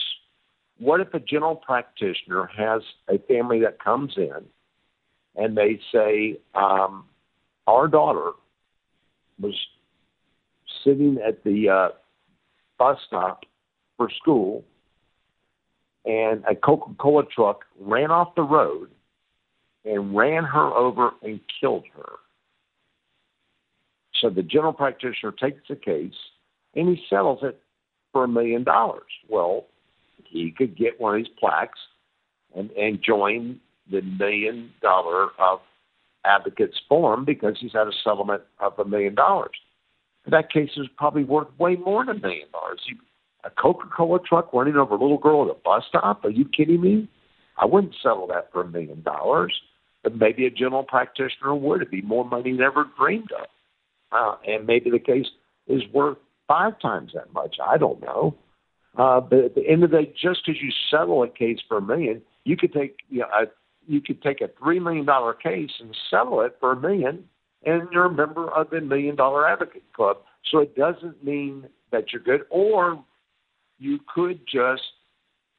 what 0.77 1.01
if 1.01 1.13
a 1.13 1.19
general 1.19 1.55
practitioner 1.55 2.49
has 2.57 2.81
a 3.09 3.17
family 3.19 3.59
that 3.61 3.83
comes 3.83 4.13
in 4.17 4.45
and 5.35 5.57
they 5.57 5.79
say, 5.91 6.39
um, 6.53 7.05
Our 7.67 7.87
daughter 7.87 8.31
was 9.39 9.55
sitting 10.83 11.17
at 11.25 11.43
the 11.43 11.69
uh, 11.69 11.89
bus 12.77 12.97
stop 13.07 13.43
for 13.97 14.09
school, 14.09 14.63
and 16.05 16.43
a 16.49 16.55
Coca 16.55 16.93
Cola 16.99 17.23
truck 17.25 17.65
ran 17.79 18.11
off 18.11 18.35
the 18.35 18.43
road 18.43 18.89
and 19.85 20.15
ran 20.15 20.43
her 20.43 20.67
over 20.73 21.11
and 21.21 21.39
killed 21.59 21.85
her. 21.95 22.13
So 24.21 24.29
the 24.29 24.43
general 24.43 24.73
practitioner 24.73 25.31
takes 25.31 25.61
the 25.69 25.75
case 25.75 26.13
and 26.75 26.89
he 26.89 27.03
settles 27.09 27.39
it 27.43 27.59
for 28.11 28.23
a 28.23 28.27
million 28.27 28.63
dollars. 28.63 29.03
Well, 29.29 29.65
he 30.23 30.51
could 30.51 30.77
get 30.77 30.99
one 30.99 31.15
of 31.15 31.23
these 31.23 31.33
plaques 31.39 31.79
and, 32.55 32.71
and 32.71 33.01
join 33.03 33.59
the 33.91 34.01
million 34.01 34.71
dollar 34.81 35.29
of 35.37 35.59
advocates 36.23 36.79
forum 36.89 37.23
because 37.25 37.57
he's 37.59 37.73
had 37.73 37.87
a 37.87 37.91
settlement 38.03 38.41
of 38.59 38.77
a 38.79 38.85
million 38.85 39.15
dollars. 39.15 39.55
That 40.27 40.51
case 40.51 40.71
is 40.77 40.87
probably 40.97 41.23
worth 41.23 41.47
way 41.59 41.75
more 41.75 42.05
than 42.05 42.17
a 42.17 42.19
million 42.19 42.47
dollars. 42.51 42.81
A 43.43 43.49
Coca 43.49 43.87
Cola 43.95 44.19
truck 44.19 44.51
running 44.53 44.75
over 44.75 44.95
a 44.95 44.99
little 44.99 45.19
girl 45.19 45.43
at 45.43 45.51
a 45.51 45.59
bus 45.63 45.83
stop? 45.87 46.25
Are 46.25 46.29
you 46.29 46.45
kidding 46.45 46.81
me? 46.81 47.07
I 47.57 47.65
wouldn't 47.65 47.95
settle 48.01 48.27
that 48.27 48.51
for 48.51 48.61
a 48.61 48.67
million 48.67 49.01
dollars. 49.03 49.53
But 50.03 50.17
maybe 50.17 50.45
a 50.45 50.51
general 50.51 50.83
practitioner 50.83 51.55
would. 51.55 51.81
It'd 51.81 51.91
be 51.91 52.01
more 52.01 52.25
money 52.25 52.51
than 52.51 52.61
ever 52.61 52.85
dreamed 52.97 53.31
of. 53.31 53.47
Uh, 54.11 54.35
and 54.47 54.65
maybe 54.65 54.89
the 54.89 54.99
case 54.99 55.27
is 55.67 55.81
worth 55.93 56.17
five 56.47 56.79
times 56.79 57.11
that 57.13 57.33
much. 57.33 57.57
I 57.63 57.77
don't 57.77 58.01
know. 58.01 58.35
Uh, 58.97 59.19
but 59.19 59.39
at 59.39 59.55
the 59.55 59.67
end 59.67 59.83
of 59.83 59.91
the 59.91 60.03
day, 60.03 60.13
just 60.13 60.41
because 60.45 60.61
you 60.61 60.71
settle 60.89 61.23
a 61.23 61.27
case 61.27 61.59
for 61.67 61.77
a 61.77 61.81
million, 61.81 62.21
you 62.45 62.55
could 62.55 62.71
take 62.71 62.97
you 63.09 63.19
know, 63.19 63.27
a 63.27 63.45
you 63.87 64.01
could 64.01 64.21
take 64.21 64.41
a 64.41 64.49
three 64.59 64.79
million 64.79 65.05
dollar 65.05 65.33
case 65.33 65.71
and 65.79 65.95
settle 66.09 66.41
it 66.41 66.55
for 66.59 66.71
a 66.71 66.79
million, 66.79 67.25
and 67.65 67.87
you're 67.91 68.05
a 68.05 68.13
member 68.13 68.49
of 68.49 68.69
the 68.69 68.81
Million 68.81 69.15
Dollar 69.15 69.47
Advocate 69.47 69.91
Club. 69.93 70.17
So 70.51 70.59
it 70.59 70.75
doesn't 70.75 71.23
mean 71.23 71.67
that 71.91 72.13
you're 72.13 72.21
good, 72.21 72.41
or 72.49 73.03
you 73.79 73.99
could 74.13 74.39
just, 74.47 74.83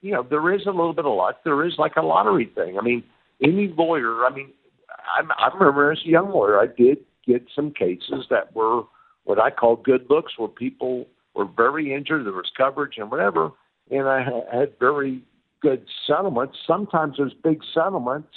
you 0.00 0.12
know, 0.12 0.22
there 0.28 0.54
is 0.54 0.62
a 0.66 0.70
little 0.70 0.92
bit 0.92 1.04
of 1.04 1.16
luck. 1.16 1.40
There 1.44 1.66
is 1.66 1.74
like 1.78 1.96
a 1.96 2.02
lottery 2.02 2.50
thing. 2.54 2.78
I 2.78 2.82
mean, 2.82 3.02
any 3.42 3.72
lawyer. 3.76 4.24
I 4.24 4.34
mean, 4.34 4.52
I, 4.88 5.22
I 5.38 5.54
remember 5.54 5.92
as 5.92 5.98
a 6.04 6.08
young 6.08 6.30
lawyer, 6.30 6.58
I 6.60 6.66
did 6.66 6.98
get 7.26 7.46
some 7.54 7.72
cases 7.72 8.26
that 8.30 8.54
were 8.54 8.82
what 9.24 9.40
I 9.40 9.50
call 9.50 9.76
good 9.76 10.06
looks, 10.08 10.34
where 10.38 10.48
people 10.48 11.06
were 11.34 11.46
very 11.56 11.92
injured, 11.92 12.24
there 12.24 12.32
was 12.32 12.50
coverage 12.56 12.94
and 12.96 13.10
whatever, 13.10 13.50
and 13.90 14.08
I 14.08 14.24
had 14.52 14.78
very 14.78 15.22
good 15.60 15.84
settlements. 16.06 16.56
Sometimes 16.66 17.18
those 17.18 17.34
big 17.34 17.60
settlements 17.74 18.28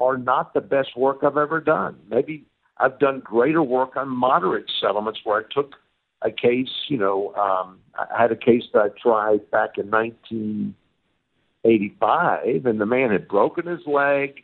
are 0.00 0.18
not 0.18 0.52
the 0.52 0.60
best 0.60 0.96
work 0.96 1.18
I've 1.22 1.36
ever 1.36 1.60
done. 1.60 1.96
Maybe 2.08 2.44
I've 2.80 2.98
done 2.98 3.20
greater 3.20 3.62
work 3.62 3.96
on 3.96 4.08
moderate 4.08 4.68
settlements 4.80 5.20
where 5.24 5.40
I 5.40 5.42
took 5.52 5.74
a 6.22 6.30
case, 6.30 6.70
you 6.88 6.96
know, 6.98 7.34
um, 7.34 7.80
I 7.94 8.06
had 8.20 8.30
a 8.32 8.36
case 8.36 8.64
that 8.72 8.80
I 8.80 8.88
tried 9.00 9.48
back 9.50 9.78
in 9.78 9.90
1985, 9.90 12.66
and 12.66 12.80
the 12.80 12.86
man 12.86 13.10
had 13.10 13.28
broken 13.28 13.66
his 13.66 13.80
leg 13.86 14.42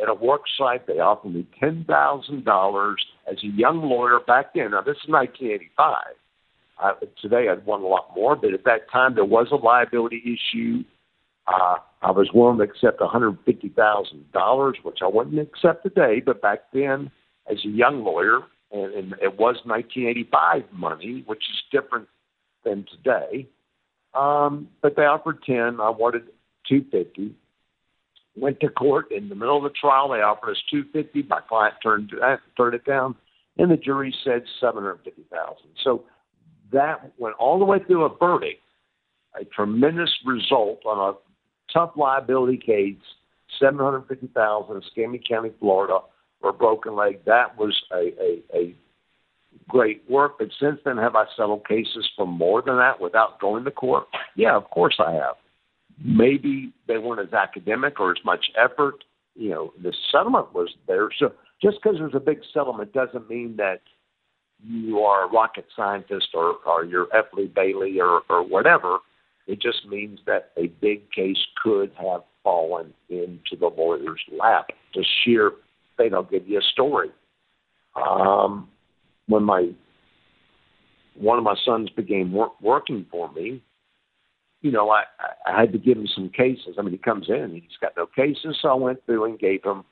at 0.00 0.08
a 0.08 0.14
work 0.14 0.42
site. 0.56 0.86
They 0.86 1.00
offered 1.00 1.34
me 1.34 1.44
$10,000 1.62 2.94
as 3.30 3.36
a 3.42 3.46
young 3.46 3.82
lawyer 3.82 4.20
back 4.26 4.54
then. 4.54 4.70
Now, 4.72 4.80
this 4.82 4.96
is 5.04 5.08
1985. 5.08 6.04
Uh, 6.80 6.92
today, 7.20 7.48
I'd 7.48 7.66
won 7.66 7.82
a 7.82 7.86
lot 7.86 8.14
more, 8.14 8.36
but 8.36 8.54
at 8.54 8.62
that 8.64 8.88
time, 8.92 9.16
there 9.16 9.24
was 9.24 9.48
a 9.50 9.56
liability 9.56 10.22
issue. 10.24 10.84
Uh, 11.48 11.78
I 12.02 12.12
was 12.12 12.30
willing 12.32 12.58
to 12.58 12.64
accept 12.64 13.00
$150,000, 13.00 14.72
which 14.84 14.98
I 15.02 15.08
wouldn't 15.08 15.40
accept 15.40 15.82
today, 15.82 16.20
but 16.24 16.40
back 16.40 16.60
then, 16.72 17.10
as 17.50 17.58
a 17.64 17.68
young 17.68 18.04
lawyer, 18.04 18.40
and, 18.72 18.94
and 18.94 19.12
it 19.22 19.38
was 19.38 19.56
1985 19.64 20.64
money, 20.72 21.22
which 21.26 21.42
is 21.50 21.62
different 21.72 22.08
than 22.64 22.86
today. 22.90 23.48
Um, 24.14 24.68
but 24.82 24.96
they 24.96 25.02
offered 25.02 25.42
10. 25.44 25.80
I 25.80 25.90
wanted 25.90 26.24
250. 26.68 27.34
Went 28.36 28.60
to 28.60 28.68
court 28.68 29.10
in 29.10 29.28
the 29.28 29.34
middle 29.34 29.56
of 29.56 29.64
the 29.64 29.70
trial. 29.70 30.10
They 30.10 30.20
offered 30.20 30.52
us 30.52 30.62
250. 30.70 31.28
My 31.28 31.40
client 31.40 31.74
turned 31.82 32.12
turned 32.56 32.74
it 32.74 32.84
down, 32.84 33.16
and 33.56 33.70
the 33.70 33.76
jury 33.76 34.14
said 34.24 34.42
750,000. 34.60 35.56
So 35.82 36.04
that 36.72 37.12
went 37.18 37.34
all 37.36 37.58
the 37.58 37.64
way 37.64 37.78
through 37.84 38.04
a 38.04 38.16
verdict, 38.16 38.62
a 39.40 39.44
tremendous 39.44 40.10
result 40.24 40.80
on 40.86 41.14
a 41.14 41.72
tough 41.72 41.92
liability 41.96 42.58
case, 42.58 42.96
seven 43.58 43.80
hundred 43.80 44.06
fifty 44.08 44.28
thousand 44.28 44.76
in 44.76 44.82
Escambia 44.82 45.20
County, 45.28 45.50
Florida, 45.58 45.98
for 46.40 46.50
a 46.50 46.52
broken 46.52 46.96
leg. 46.96 47.20
That 47.24 47.58
was 47.58 47.74
a, 47.92 48.12
a, 48.20 48.42
a 48.54 48.76
great 49.68 50.02
work. 50.08 50.38
But 50.38 50.48
since 50.60 50.78
then, 50.84 50.96
have 50.96 51.16
I 51.16 51.24
settled 51.36 51.66
cases 51.66 52.08
for 52.16 52.26
more 52.26 52.62
than 52.62 52.76
that 52.76 53.00
without 53.00 53.40
going 53.40 53.64
to 53.64 53.70
court? 53.70 54.06
Yeah, 54.36 54.56
of 54.56 54.70
course 54.70 54.98
I 55.04 55.12
have. 55.12 55.36
Maybe 56.02 56.72
they 56.86 56.98
weren't 56.98 57.26
as 57.26 57.34
academic 57.34 57.98
or 57.98 58.12
as 58.12 58.24
much 58.24 58.46
effort. 58.56 59.04
You 59.34 59.50
know, 59.50 59.72
the 59.82 59.92
settlement 60.12 60.54
was 60.54 60.68
there. 60.86 61.08
So 61.18 61.32
just 61.62 61.78
because 61.82 61.98
there's 61.98 62.14
a 62.14 62.20
big 62.20 62.40
settlement 62.52 62.92
doesn't 62.92 63.28
mean 63.28 63.56
that 63.56 63.80
you 64.64 65.00
are 65.00 65.26
a 65.26 65.30
rocket 65.30 65.66
scientist 65.74 66.28
or, 66.34 66.56
or 66.66 66.84
you're. 66.84 67.06
Lee 67.32 67.46
Bailey 67.46 68.00
or, 68.00 68.22
or 68.28 68.46
whatever. 68.46 68.98
It 69.46 69.62
just 69.62 69.86
means 69.88 70.20
that 70.26 70.50
a 70.56 70.66
big 70.66 71.10
case 71.10 71.38
could 71.62 71.90
have 71.98 72.22
fallen 72.42 72.92
into 73.08 73.56
the 73.58 73.68
lawyer's 73.68 74.20
lap. 74.38 74.68
Just 74.94 75.08
sheer, 75.24 75.52
they 75.98 76.08
don't 76.08 76.30
give 76.30 76.48
you 76.48 76.58
a 76.58 76.62
story. 76.62 77.10
Um, 77.94 78.68
when 79.26 79.44
my 79.44 79.70
one 81.14 81.38
of 81.38 81.44
my 81.44 81.56
sons 81.64 81.90
began 81.90 82.30
wor- 82.30 82.52
working 82.60 83.04
for 83.10 83.30
me, 83.32 83.62
you 84.62 84.70
know, 84.70 84.90
I, 84.90 85.02
I 85.46 85.60
had 85.60 85.72
to 85.72 85.78
give 85.78 85.98
him 85.98 86.06
some 86.14 86.30
cases. 86.30 86.76
I 86.78 86.82
mean, 86.82 86.92
he 86.92 86.98
comes 86.98 87.28
in, 87.28 87.52
he's 87.54 87.76
got 87.80 87.92
no 87.96 88.06
cases, 88.06 88.58
so 88.62 88.68
I 88.68 88.74
went 88.74 89.04
through 89.04 89.24
and 89.24 89.38
gave 89.38 89.64
him 89.64 89.84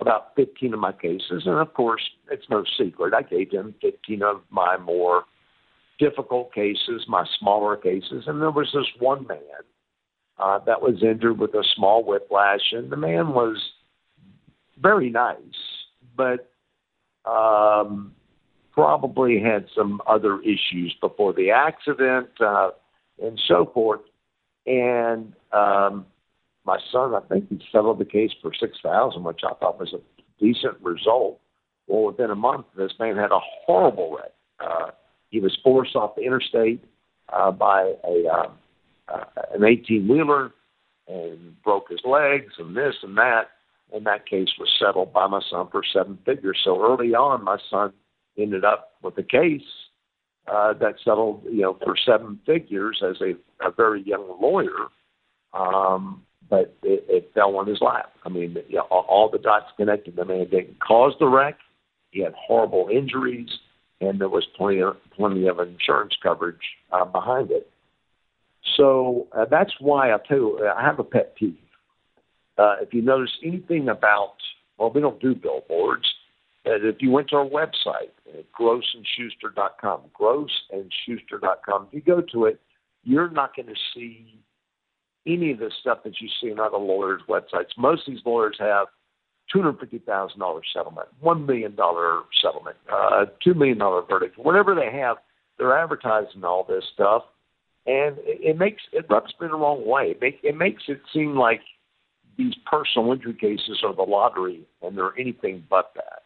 about 0.00 0.34
15 0.36 0.74
of 0.74 0.80
my 0.80 0.92
cases. 0.92 1.44
And 1.46 1.58
of 1.58 1.74
course, 1.74 2.02
it's 2.30 2.48
no 2.50 2.64
secret. 2.78 3.14
I 3.14 3.22
gave 3.22 3.50
him 3.52 3.74
15 3.80 4.22
of 4.22 4.40
my 4.50 4.76
more 4.76 5.24
difficult 5.98 6.52
cases, 6.52 7.04
my 7.08 7.24
smaller 7.38 7.76
cases. 7.76 8.24
And 8.26 8.40
there 8.40 8.50
was 8.50 8.70
this 8.74 8.86
one 8.98 9.26
man 9.26 9.38
uh, 10.38 10.58
that 10.66 10.82
was 10.82 11.02
injured 11.02 11.38
with 11.38 11.54
a 11.54 11.64
small 11.76 12.04
whiplash, 12.04 12.72
and 12.72 12.90
the 12.90 12.96
man 12.96 13.28
was 13.28 13.56
very 14.82 15.10
nice, 15.10 15.36
but 16.16 16.50
um, 17.24 18.12
probably 18.72 19.40
had 19.40 19.66
some 19.76 20.00
other 20.06 20.40
issues 20.42 20.94
before 21.00 21.32
the 21.32 21.50
accident 21.50 22.28
uh, 22.40 22.70
and 23.22 23.40
so 23.46 23.70
forth. 23.72 24.00
And 24.66 25.32
um, 25.52 26.06
my 26.64 26.78
son, 26.90 27.14
I 27.14 27.20
think 27.28 27.48
he 27.48 27.60
settled 27.70 27.98
the 27.98 28.04
case 28.04 28.30
for 28.40 28.52
six 28.58 28.78
thousand, 28.82 29.24
which 29.24 29.40
I 29.44 29.54
thought 29.54 29.78
was 29.78 29.92
a 29.94 30.00
decent 30.40 30.80
result. 30.82 31.38
Well, 31.86 32.04
within 32.04 32.30
a 32.30 32.36
month, 32.36 32.66
this 32.76 32.92
man 32.98 33.16
had 33.16 33.32
a 33.32 33.40
horrible 33.66 34.16
wreck. 34.16 34.32
Uh, 34.60 34.90
he 35.30 35.40
was 35.40 35.56
forced 35.64 35.96
off 35.96 36.14
the 36.14 36.22
interstate 36.22 36.84
uh, 37.32 37.50
by 37.50 37.94
a 38.04 38.24
uh, 38.28 38.50
uh, 39.08 39.24
an 39.54 39.64
eighteen 39.64 40.06
wheeler 40.08 40.52
and 41.08 41.60
broke 41.62 41.88
his 41.90 42.00
legs 42.04 42.52
and 42.58 42.76
this 42.76 42.94
and 43.02 43.16
that. 43.16 43.50
And 43.94 44.06
that 44.06 44.26
case 44.26 44.48
was 44.58 44.68
settled 44.78 45.12
by 45.12 45.26
my 45.26 45.40
son 45.50 45.68
for 45.70 45.82
seven 45.92 46.18
figures. 46.24 46.58
So 46.64 46.82
early 46.82 47.14
on, 47.14 47.44
my 47.44 47.58
son 47.70 47.92
ended 48.38 48.64
up 48.64 48.92
with 49.02 49.18
a 49.18 49.22
case 49.22 49.62
uh, 50.46 50.72
that 50.74 50.94
settled, 51.04 51.44
you 51.44 51.62
know, 51.62 51.76
for 51.84 51.94
seven 51.96 52.40
figures 52.46 53.02
as 53.06 53.20
a, 53.20 53.34
a 53.66 53.70
very 53.70 54.02
young 54.02 54.36
lawyer. 54.40 54.88
Um, 55.52 56.22
but 56.48 56.74
it, 56.82 57.04
it 57.08 57.30
fell 57.34 57.56
on 57.56 57.66
his 57.66 57.80
lap. 57.80 58.12
I 58.24 58.28
mean, 58.28 58.56
you 58.68 58.76
know, 58.76 58.86
all, 58.90 59.30
the 59.30 59.38
dots 59.38 59.66
connected. 59.76 60.16
The 60.16 60.24
man 60.24 60.48
didn't 60.50 60.80
cause 60.80 61.14
the 61.18 61.26
wreck. 61.26 61.56
He 62.10 62.20
had 62.20 62.34
horrible 62.34 62.88
injuries, 62.92 63.48
and 64.00 64.20
there 64.20 64.28
was 64.28 64.46
plenty 64.56 64.82
of 64.82 64.96
plenty 65.16 65.46
of 65.46 65.60
insurance 65.60 66.14
coverage 66.22 66.60
uh, 66.92 67.06
behind 67.06 67.50
it. 67.50 67.70
So 68.76 69.28
uh, 69.36 69.46
that's 69.50 69.72
why 69.80 70.12
I 70.12 70.18
tell 70.28 70.36
you, 70.36 70.68
I 70.76 70.82
have 70.82 70.98
a 70.98 71.04
pet 71.04 71.36
peeve. 71.36 71.56
Uh, 72.62 72.76
if 72.80 72.94
you 72.94 73.02
notice 73.02 73.32
anything 73.44 73.88
about, 73.88 74.36
well, 74.78 74.92
we 74.94 75.00
don't 75.00 75.20
do 75.20 75.34
billboards. 75.34 76.06
If 76.64 77.02
you 77.02 77.10
went 77.10 77.28
to 77.30 77.36
our 77.36 77.48
website, 77.48 78.12
grossandschuster.com, 78.56 80.02
grossandschuster.com, 80.20 81.88
if 81.88 81.94
you 81.94 82.00
go 82.02 82.20
to 82.32 82.44
it, 82.44 82.60
you're 83.02 83.30
not 83.30 83.56
going 83.56 83.66
to 83.66 83.74
see 83.92 84.38
any 85.26 85.50
of 85.50 85.58
the 85.58 85.72
stuff 85.80 86.04
that 86.04 86.20
you 86.20 86.28
see 86.40 86.50
in 86.50 86.60
other 86.60 86.78
lawyers' 86.78 87.22
websites. 87.28 87.76
Most 87.76 88.06
of 88.06 88.14
these 88.14 88.22
lawyers 88.24 88.56
have 88.60 88.86
$250,000 89.52 90.60
settlement, 90.72 91.08
$1 91.24 91.46
million 91.46 91.76
settlement, 92.40 92.76
uh, 92.92 93.24
$2 93.44 93.56
million 93.56 93.78
verdict, 94.08 94.38
whatever 94.38 94.76
they 94.76 94.96
have, 94.96 95.16
they're 95.58 95.76
advertising 95.76 96.44
all 96.44 96.64
this 96.68 96.84
stuff. 96.94 97.24
And 97.86 98.18
it, 98.18 98.40
it 98.40 98.58
makes 98.58 98.82
it 98.92 99.06
rubs 99.10 99.34
me 99.40 99.48
the 99.48 99.56
wrong 99.56 99.84
way. 99.84 100.12
It, 100.12 100.20
make, 100.20 100.38
it 100.44 100.56
makes 100.56 100.84
it 100.86 101.00
seem 101.12 101.36
like 101.36 101.60
these 102.36 102.54
personal 102.70 103.12
injury 103.12 103.34
cases 103.34 103.82
are 103.84 103.94
the 103.94 104.02
lottery 104.02 104.62
and 104.82 104.96
they're 104.96 105.18
anything 105.18 105.64
but 105.68 105.92
that. 105.94 106.22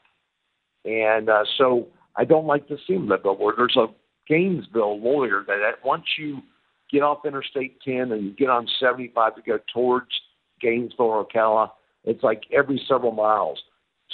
And 0.91 1.29
uh, 1.29 1.45
so 1.59 1.89
I 2.17 2.25
don't 2.25 2.47
like 2.47 2.69
to 2.69 2.77
see 2.87 2.95
them 2.95 3.09
that 3.09 3.23
billboard. 3.23 3.57
There's 3.59 3.77
a 3.77 3.87
Gainesville 4.29 5.01
lawyer 5.01 5.45
that 5.47 5.85
once 5.85 6.05
you 6.19 6.43
get 6.91 7.03
off 7.03 7.27
Interstate 7.27 7.81
10 7.83 8.13
and 8.13 8.25
you 8.25 8.33
get 8.33 8.49
on 8.49 8.69
75 8.81 9.37
to 9.37 9.43
go 9.43 9.59
towards 9.73 10.11
Gainesville 10.61 11.07
or 11.07 11.27
Ocala, 11.27 11.71
it's 12.05 12.23
like 12.23 12.45
every 12.53 12.81
several 12.89 13.13
miles, 13.13 13.59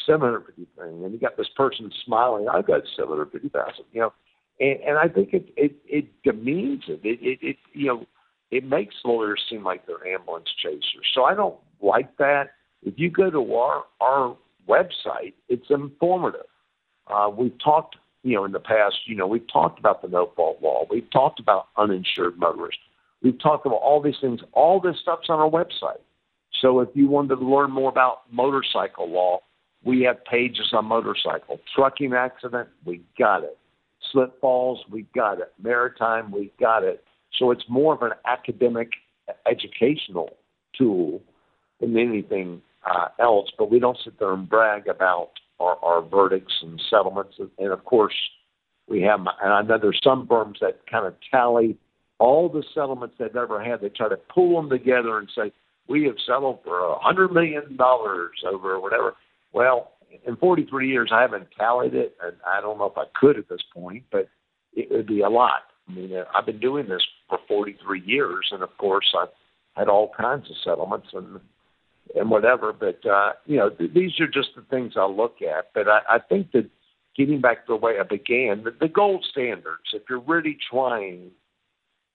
750 0.07 0.67
thing. 0.77 1.05
And 1.05 1.13
you 1.13 1.19
got 1.19 1.37
this 1.37 1.51
person 1.55 1.91
smiling, 2.05 2.49
I've 2.49 2.67
got 2.67 2.83
750,000, 2.97 3.85
you 3.93 4.01
know. 4.01 4.13
And, 4.61 4.81
and 4.81 4.99
I 4.99 5.09
think 5.09 5.33
it, 5.33 5.53
it, 5.57 5.77
it 5.87 6.23
demeans 6.23 6.85
it. 6.89 7.01
It, 7.05 7.19
it, 7.23 7.39
it, 7.43 7.57
you 7.73 7.87
know, 7.87 8.07
it 8.53 8.65
makes 8.65 8.95
lawyers 9.05 9.43
seem 9.51 9.65
like 9.65 9.87
they're 9.87 10.07
ambulance 10.07 10.49
chasers. 10.63 11.11
So 11.13 11.25
I 11.25 11.35
don't 11.35 11.57
like 11.81 12.17
that. 12.19 12.51
If 12.85 12.95
you 12.99 13.11
go 13.11 13.31
to 13.31 13.55
our, 13.55 13.85
our 14.01 14.37
website, 14.69 15.35
it's 15.49 15.67
informative. 15.71 16.47
Uh, 17.09 17.29
we've 17.37 17.59
talked 17.59 17.97
you 18.23 18.37
know, 18.37 18.45
in 18.45 18.53
the 18.53 18.61
past, 18.61 18.95
you 19.07 19.17
know, 19.17 19.27
we've 19.27 19.51
talked 19.53 19.79
about 19.79 20.01
the 20.03 20.09
no 20.09 20.31
fault 20.37 20.59
law. 20.63 20.87
We've 20.89 21.11
talked 21.11 21.41
about 21.41 21.69
uninsured 21.77 22.39
motorists. 22.39 22.81
We've 23.23 23.41
talked 23.41 23.67
about 23.67 23.77
all 23.77 24.01
these 24.01 24.17
things. 24.21 24.41
All 24.53 24.81
this 24.81 24.97
stuff's 25.01 25.29
on 25.29 25.41
our 25.41 25.51
website. 25.51 26.01
So 26.61 26.81
if 26.81 26.89
you 26.95 27.09
wanted 27.09 27.37
to 27.37 27.45
learn 27.45 27.71
more 27.71 27.91
about 27.91 28.23
motorcycle 28.31 29.11
law, 29.11 29.41
we 29.85 30.03
have 30.03 30.25
pages 30.25 30.73
on 30.73 30.85
motorcycle. 30.85 31.59
Trucking 31.75 32.13
accident, 32.13 32.69
we 32.85 33.01
got 33.19 33.43
it. 33.43 33.59
Slip 34.13 34.41
falls, 34.41 34.81
we 34.91 35.07
got 35.15 35.41
it. 35.41 35.53
Maritime, 35.61 36.31
we 36.31 36.53
got 36.61 36.85
it. 36.85 37.05
So 37.39 37.51
it's 37.51 37.65
more 37.69 37.95
of 37.95 38.03
an 38.03 38.13
academic 38.27 38.91
educational 39.51 40.37
tool 40.77 41.23
than 41.81 41.97
anything 41.97 42.63
uh, 42.85 43.09
else, 43.19 43.51
but 43.59 43.71
we 43.71 43.79
don't 43.79 43.99
sit 44.05 44.19
there 44.19 44.33
and 44.33 44.49
brag 44.49 44.89
about 44.89 45.31
our, 45.61 45.77
our 45.83 46.03
verdicts 46.03 46.55
and 46.63 46.81
settlements. 46.91 47.37
And 47.59 47.73
of 47.73 47.85
course, 47.85 48.15
we 48.89 49.03
have, 49.03 49.21
and 49.21 49.53
I 49.53 49.63
know 49.63 49.79
there's 49.81 50.01
some 50.03 50.27
firms 50.27 50.59
that 50.61 50.81
kind 50.91 51.07
of 51.07 51.15
tally 51.31 51.79
all 52.19 52.49
the 52.49 52.63
settlements 52.75 53.17
they've 53.19 53.35
ever 53.35 53.63
had. 53.63 53.81
They 53.81 53.89
try 53.89 54.09
to 54.09 54.17
pull 54.17 54.57
them 54.57 54.71
together 54.71 55.19
and 55.19 55.29
say, 55.35 55.53
we 55.89 56.05
have 56.05 56.17
settled 56.25 56.61
for 56.65 56.79
a 56.81 56.99
hundred 56.99 57.33
million 57.33 57.77
dollars 57.77 58.31
over 58.49 58.79
whatever. 58.79 59.15
Well, 59.53 59.93
in 60.27 60.37
43 60.37 60.89
years, 60.89 61.11
I 61.13 61.23
haven't 61.23 61.49
tallied 61.59 61.95
it, 61.95 62.17
and 62.23 62.37
I 62.47 62.61
don't 62.61 62.79
know 62.79 62.87
if 62.87 62.97
I 62.99 63.05
could 63.19 63.39
at 63.39 63.49
this 63.49 63.63
point, 63.75 64.05
but 64.13 64.29
it 64.75 64.91
would 64.91 65.07
be 65.07 65.21
a 65.21 65.29
lot. 65.29 65.63
I 65.89 65.93
mean, 65.93 66.13
I've 66.35 66.47
been 66.47 66.61
doing 66.61 66.89
this 66.89 67.03
for 67.29 67.39
43 67.49 68.03
years, 68.05 68.49
and 68.53 68.63
of 68.63 68.77
course, 68.79 69.15
I've 69.19 69.29
had 69.75 69.89
all 69.89 70.13
kinds 70.17 70.51
of 70.51 70.57
settlements, 70.65 71.09
and 71.13 71.41
and 72.15 72.31
whatever. 72.31 72.73
But 72.73 73.05
uh, 73.09 73.33
you 73.47 73.57
know, 73.57 73.71
th- 73.71 73.93
these 73.95 74.19
are 74.21 74.29
just 74.29 74.51
the 74.57 74.63
things 74.63 74.95
I 74.97 75.07
look 75.07 75.37
at. 75.43 75.71
But 75.75 75.89
I, 75.89 76.01
I 76.09 76.19
think 76.19 76.53
that 76.53 76.69
getting 77.17 77.41
back 77.41 77.67
to 77.67 77.73
the 77.73 77.77
way 77.77 77.95
I 77.99 78.05
began, 78.05 78.65
the, 78.65 78.75
the 78.81 78.89
gold 78.89 79.25
standards. 79.31 79.93
If 79.93 80.03
you're 80.09 80.21
really 80.21 80.57
trying 80.71 81.31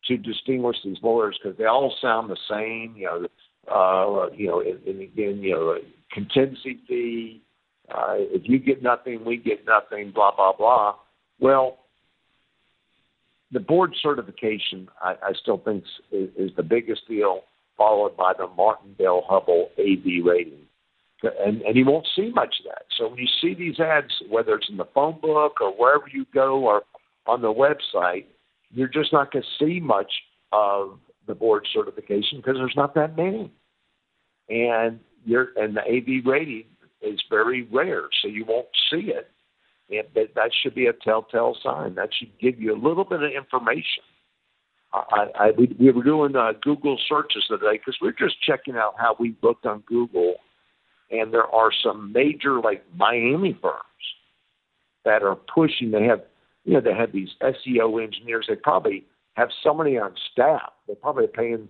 to 0.05 0.17
distinguish 0.17 0.77
these 0.83 0.97
lawyers 1.01 1.37
because 1.41 1.57
they 1.57 1.65
all 1.65 1.93
sound 2.01 2.29
the 2.29 2.37
same, 2.49 2.95
you 2.95 3.05
know, 3.05 3.27
uh, 3.71 4.29
you 4.33 4.47
know, 4.47 4.61
and, 4.61 4.81
and 4.85 5.01
again, 5.01 5.39
you 5.41 5.51
know, 5.51 5.77
contingency 6.11 6.79
fee. 6.87 7.41
Uh, 7.89 8.15
if 8.17 8.43
you 8.45 8.59
get 8.59 8.83
nothing, 8.83 9.23
we 9.25 9.37
get 9.37 9.65
nothing. 9.65 10.11
Blah 10.11 10.35
blah 10.35 10.53
blah. 10.53 10.95
Well, 11.39 11.79
the 13.51 13.59
board 13.59 13.95
certification, 14.01 14.89
I, 15.01 15.15
I 15.23 15.33
still 15.41 15.57
think 15.57 15.83
is, 16.11 16.29
is 16.37 16.51
the 16.55 16.63
biggest 16.63 17.07
deal 17.07 17.41
followed 17.77 18.17
by 18.17 18.33
the 18.37 18.47
Martindale-Hubbell 18.47 19.69
AV 19.79 20.25
rating. 20.25 20.65
And, 21.23 21.61
and 21.61 21.75
you 21.75 21.85
won't 21.85 22.07
see 22.15 22.31
much 22.33 22.55
of 22.59 22.65
that. 22.65 22.85
So 22.97 23.09
when 23.09 23.17
you 23.17 23.27
see 23.41 23.53
these 23.53 23.79
ads, 23.79 24.11
whether 24.29 24.55
it's 24.55 24.69
in 24.69 24.77
the 24.77 24.87
phone 24.93 25.19
book 25.21 25.61
or 25.61 25.71
wherever 25.71 26.05
you 26.11 26.25
go 26.33 26.59
or 26.59 26.83
on 27.25 27.41
the 27.41 27.53
website, 27.53 28.25
you're 28.71 28.87
just 28.87 29.13
not 29.13 29.31
going 29.31 29.43
to 29.43 29.65
see 29.65 29.79
much 29.79 30.11
of 30.51 30.99
the 31.27 31.35
board 31.35 31.67
certification 31.73 32.37
because 32.37 32.55
there's 32.57 32.75
not 32.75 32.95
that 32.95 33.15
many. 33.15 33.51
And 34.49 34.99
you're, 35.25 35.49
and 35.55 35.75
the 35.75 35.81
AV 35.81 36.25
rating 36.25 36.65
is 37.01 37.19
very 37.29 37.63
rare, 37.63 38.09
so 38.21 38.27
you 38.27 38.45
won't 38.45 38.67
see 38.91 39.11
it. 39.11 39.29
And, 39.89 40.07
but 40.13 40.33
that 40.35 40.51
should 40.61 40.75
be 40.75 40.87
a 40.87 40.93
telltale 40.93 41.55
sign. 41.63 41.95
That 41.95 42.09
should 42.13 42.37
give 42.39 42.59
you 42.59 42.73
a 42.73 42.79
little 42.79 43.05
bit 43.05 43.23
of 43.23 43.31
information 43.31 44.03
I, 44.93 45.27
I 45.39 45.51
we, 45.57 45.75
we 45.79 45.91
were 45.91 46.03
doing 46.03 46.35
uh, 46.35 46.53
Google 46.61 46.97
searches 47.07 47.45
today 47.47 47.73
because 47.73 47.97
we're 48.01 48.11
just 48.11 48.41
checking 48.41 48.75
out 48.75 48.95
how 48.97 49.15
we 49.19 49.35
looked 49.41 49.65
on 49.65 49.83
Google, 49.85 50.35
and 51.11 51.33
there 51.33 51.47
are 51.47 51.71
some 51.83 52.13
major 52.13 52.59
like 52.59 52.83
Miami 52.95 53.57
firms 53.61 53.83
that 55.03 55.23
are 55.23 55.35
pushing. 55.35 55.91
They 55.91 56.03
have 56.03 56.21
you 56.63 56.73
know 56.73 56.81
they 56.81 56.93
have 56.93 57.11
these 57.11 57.29
SEO 57.41 58.01
engineers. 58.01 58.45
They 58.47 58.55
probably 58.55 59.05
have 59.33 59.49
somebody 59.63 59.97
on 59.97 60.15
staff. 60.31 60.71
They're 60.87 60.95
probably 60.95 61.27
paying 61.27 61.67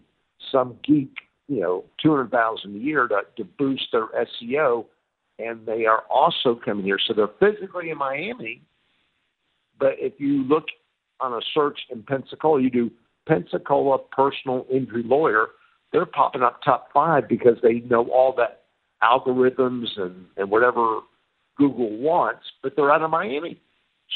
some 0.51 0.77
geek 0.83 1.11
you 1.47 1.61
know 1.61 1.85
two 2.01 2.11
hundred 2.11 2.31
thousand 2.31 2.75
a 2.75 2.79
year 2.79 3.07
to 3.07 3.21
to 3.37 3.43
boost 3.43 3.87
their 3.91 4.07
SEO, 4.07 4.85
and 5.39 5.65
they 5.65 5.85
are 5.85 6.03
also 6.09 6.59
coming 6.63 6.85
here. 6.85 6.99
So 7.05 7.13
they're 7.13 7.27
physically 7.39 7.89
in 7.89 7.97
Miami, 7.97 8.61
but 9.79 9.93
if 9.97 10.13
you 10.19 10.43
look 10.43 10.65
on 11.19 11.33
a 11.33 11.41
search 11.53 11.79
in 11.91 12.03
Pensacola, 12.03 12.61
you 12.61 12.69
do 12.69 12.91
Pensacola 13.27 13.99
personal 13.99 14.65
injury 14.71 15.03
lawyer, 15.03 15.47
they're 15.91 16.05
popping 16.05 16.43
up 16.43 16.61
top 16.63 16.89
five 16.93 17.27
because 17.27 17.57
they 17.61 17.79
know 17.81 18.07
all 18.09 18.33
that 18.37 18.63
algorithms 19.03 19.87
and, 19.97 20.25
and 20.37 20.49
whatever 20.49 21.01
Google 21.57 21.97
wants, 21.97 22.45
but 22.63 22.75
they're 22.75 22.91
out 22.91 23.01
of 23.01 23.11
Miami. 23.11 23.59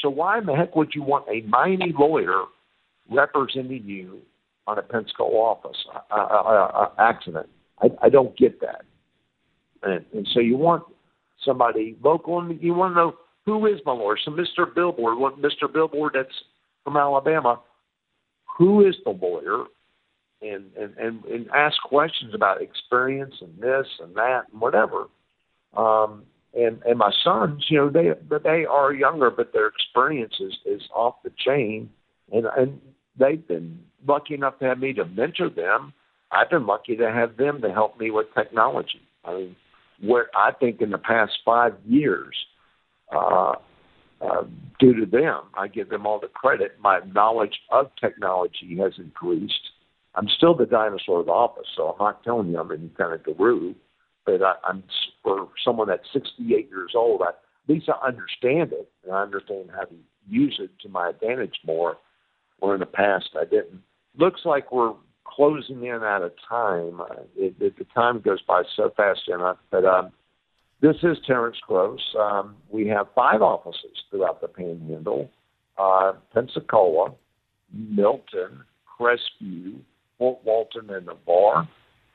So 0.00 0.08
why 0.08 0.38
in 0.38 0.46
the 0.46 0.54
heck 0.54 0.74
would 0.74 0.92
you 0.94 1.02
want 1.02 1.26
a 1.28 1.46
Miami 1.46 1.94
lawyer 1.96 2.44
representing 3.10 3.84
you 3.84 4.20
on 4.66 4.78
a 4.78 4.82
Pensacola 4.82 5.36
office 5.36 5.76
uh, 6.10 6.14
uh, 6.14 6.16
uh, 6.16 6.90
accident? 6.98 7.48
I, 7.80 7.88
I 8.02 8.08
don't 8.08 8.36
get 8.36 8.60
that. 8.60 8.82
And, 9.82 10.04
and 10.14 10.28
so 10.32 10.40
you 10.40 10.56
want 10.56 10.84
somebody 11.44 11.96
local, 12.02 12.40
and 12.40 12.60
you 12.62 12.74
want 12.74 12.92
to 12.92 12.96
know 12.96 13.14
who 13.44 13.66
is 13.66 13.80
my 13.84 13.92
lawyer. 13.92 14.16
So 14.24 14.30
Mr. 14.30 14.72
Billboard, 14.72 15.18
what 15.18 15.40
Mr. 15.40 15.72
Billboard 15.72 16.12
that's 16.14 16.34
from 16.84 16.96
Alabama, 16.96 17.60
who 18.58 18.86
is 18.86 18.94
the 19.04 19.10
lawyer? 19.10 19.64
And, 20.40 20.72
and, 20.76 20.96
and, 20.98 21.24
and 21.26 21.48
ask 21.54 21.76
questions 21.84 22.34
about 22.34 22.62
experience 22.62 23.34
and 23.40 23.56
this 23.60 23.86
and 24.00 24.12
that 24.16 24.42
and 24.50 24.60
whatever. 24.60 25.06
Um, 25.76 26.24
and 26.54 26.82
and 26.84 26.98
my 26.98 27.10
sons, 27.24 27.64
you 27.68 27.78
know, 27.78 27.90
they 27.90 28.10
they 28.42 28.64
are 28.66 28.92
younger, 28.92 29.30
but 29.30 29.52
their 29.52 29.68
experience 29.68 30.34
is, 30.38 30.52
is 30.66 30.82
off 30.94 31.14
the 31.24 31.30
chain, 31.46 31.88
and 32.30 32.46
and 32.56 32.80
they've 33.18 33.46
been 33.46 33.78
lucky 34.06 34.34
enough 34.34 34.58
to 34.58 34.66
have 34.66 34.78
me 34.78 34.92
to 34.94 35.04
mentor 35.04 35.48
them. 35.48 35.94
I've 36.30 36.50
been 36.50 36.66
lucky 36.66 36.96
to 36.96 37.10
have 37.10 37.36
them 37.36 37.62
to 37.62 37.72
help 37.72 37.98
me 37.98 38.10
with 38.10 38.26
technology. 38.34 39.00
I 39.24 39.34
mean, 39.34 39.56
where 40.02 40.26
I 40.36 40.52
think 40.52 40.80
in 40.80 40.90
the 40.90 40.98
past 40.98 41.32
five 41.44 41.74
years, 41.86 42.34
uh, 43.14 43.54
uh, 44.20 44.44
due 44.78 44.94
to 44.94 45.06
them, 45.06 45.42
I 45.54 45.68
give 45.68 45.88
them 45.88 46.06
all 46.06 46.20
the 46.20 46.28
credit. 46.28 46.72
My 46.80 47.00
knowledge 47.14 47.58
of 47.70 47.90
technology 48.00 48.76
has 48.80 48.92
increased. 48.98 49.70
I'm 50.14 50.28
still 50.36 50.54
the 50.54 50.66
dinosaur 50.66 51.20
of 51.20 51.26
the 51.26 51.32
office, 51.32 51.66
so 51.76 51.88
I'm 51.88 52.04
not 52.04 52.22
telling 52.22 52.50
you 52.50 52.58
I'm 52.58 52.70
any 52.70 52.90
kind 52.98 53.14
of 53.14 53.24
guru, 53.24 53.74
but 54.26 54.42
I, 54.42 54.54
I'm 54.64 54.82
for 55.22 55.48
someone 55.64 55.88
that's 55.88 56.06
68 56.12 56.68
years 56.68 56.92
old. 56.94 57.22
I, 57.22 57.28
at 57.28 57.36
least 57.68 57.88
I 57.88 58.06
understand 58.06 58.72
it, 58.72 58.90
and 59.04 59.14
I 59.14 59.22
understand 59.22 59.70
how 59.74 59.84
to 59.84 59.94
use 60.28 60.58
it 60.60 60.70
to 60.82 60.88
my 60.88 61.10
advantage 61.10 61.54
more. 61.64 61.96
Where 62.58 62.74
in 62.74 62.80
the 62.80 62.86
past 62.86 63.30
I 63.36 63.44
didn't. 63.44 63.82
Looks 64.16 64.42
like 64.44 64.70
we're 64.70 64.92
closing 65.24 65.84
in 65.84 66.02
out 66.02 66.22
of 66.22 66.32
time. 66.48 67.00
Uh, 67.00 67.22
it, 67.36 67.54
it, 67.60 67.78
the 67.78 67.84
time 67.94 68.20
goes 68.20 68.42
by 68.42 68.62
so 68.76 68.90
fast, 68.96 69.20
Jenna. 69.26 69.56
But 69.70 69.84
um, 69.84 70.10
this 70.80 70.96
is 71.02 71.18
Terrence 71.26 71.58
Gross. 71.66 72.00
Um, 72.18 72.56
we 72.70 72.88
have 72.88 73.08
five 73.14 73.42
offices 73.42 74.02
throughout 74.10 74.40
the 74.40 74.48
Panhandle: 74.48 75.30
uh, 75.78 76.14
Pensacola, 76.34 77.14
Milton, 77.72 78.64
Crestview, 78.98 79.78
Fort 80.18 80.40
Walton, 80.44 80.90
and 80.90 81.06
Navarre. 81.06 81.68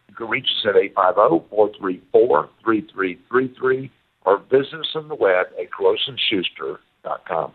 You 0.09 0.15
can 0.15 0.27
reach 0.29 0.45
us 0.45 0.65
at 0.69 0.75
850-434-3333 0.95 3.89
or 4.25 4.39
visit 4.49 4.79
us 4.79 4.95
on 4.95 5.07
the 5.07 5.15
web 5.15 5.47
at 5.59 5.69
grossandschuster.com. 5.69 7.53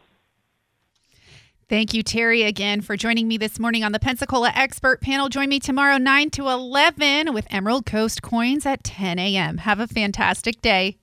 Thank 1.72 1.94
you, 1.94 2.02
Terry, 2.02 2.42
again 2.42 2.82
for 2.82 2.98
joining 2.98 3.26
me 3.26 3.38
this 3.38 3.58
morning 3.58 3.82
on 3.82 3.92
the 3.92 3.98
Pensacola 3.98 4.52
Expert 4.54 5.00
Panel. 5.00 5.30
Join 5.30 5.48
me 5.48 5.58
tomorrow, 5.58 5.96
9 5.96 6.28
to 6.32 6.50
11, 6.50 7.32
with 7.32 7.46
Emerald 7.48 7.86
Coast 7.86 8.20
Coins 8.20 8.66
at 8.66 8.84
10 8.84 9.18
a.m. 9.18 9.56
Have 9.56 9.80
a 9.80 9.86
fantastic 9.86 10.60
day. 10.60 10.98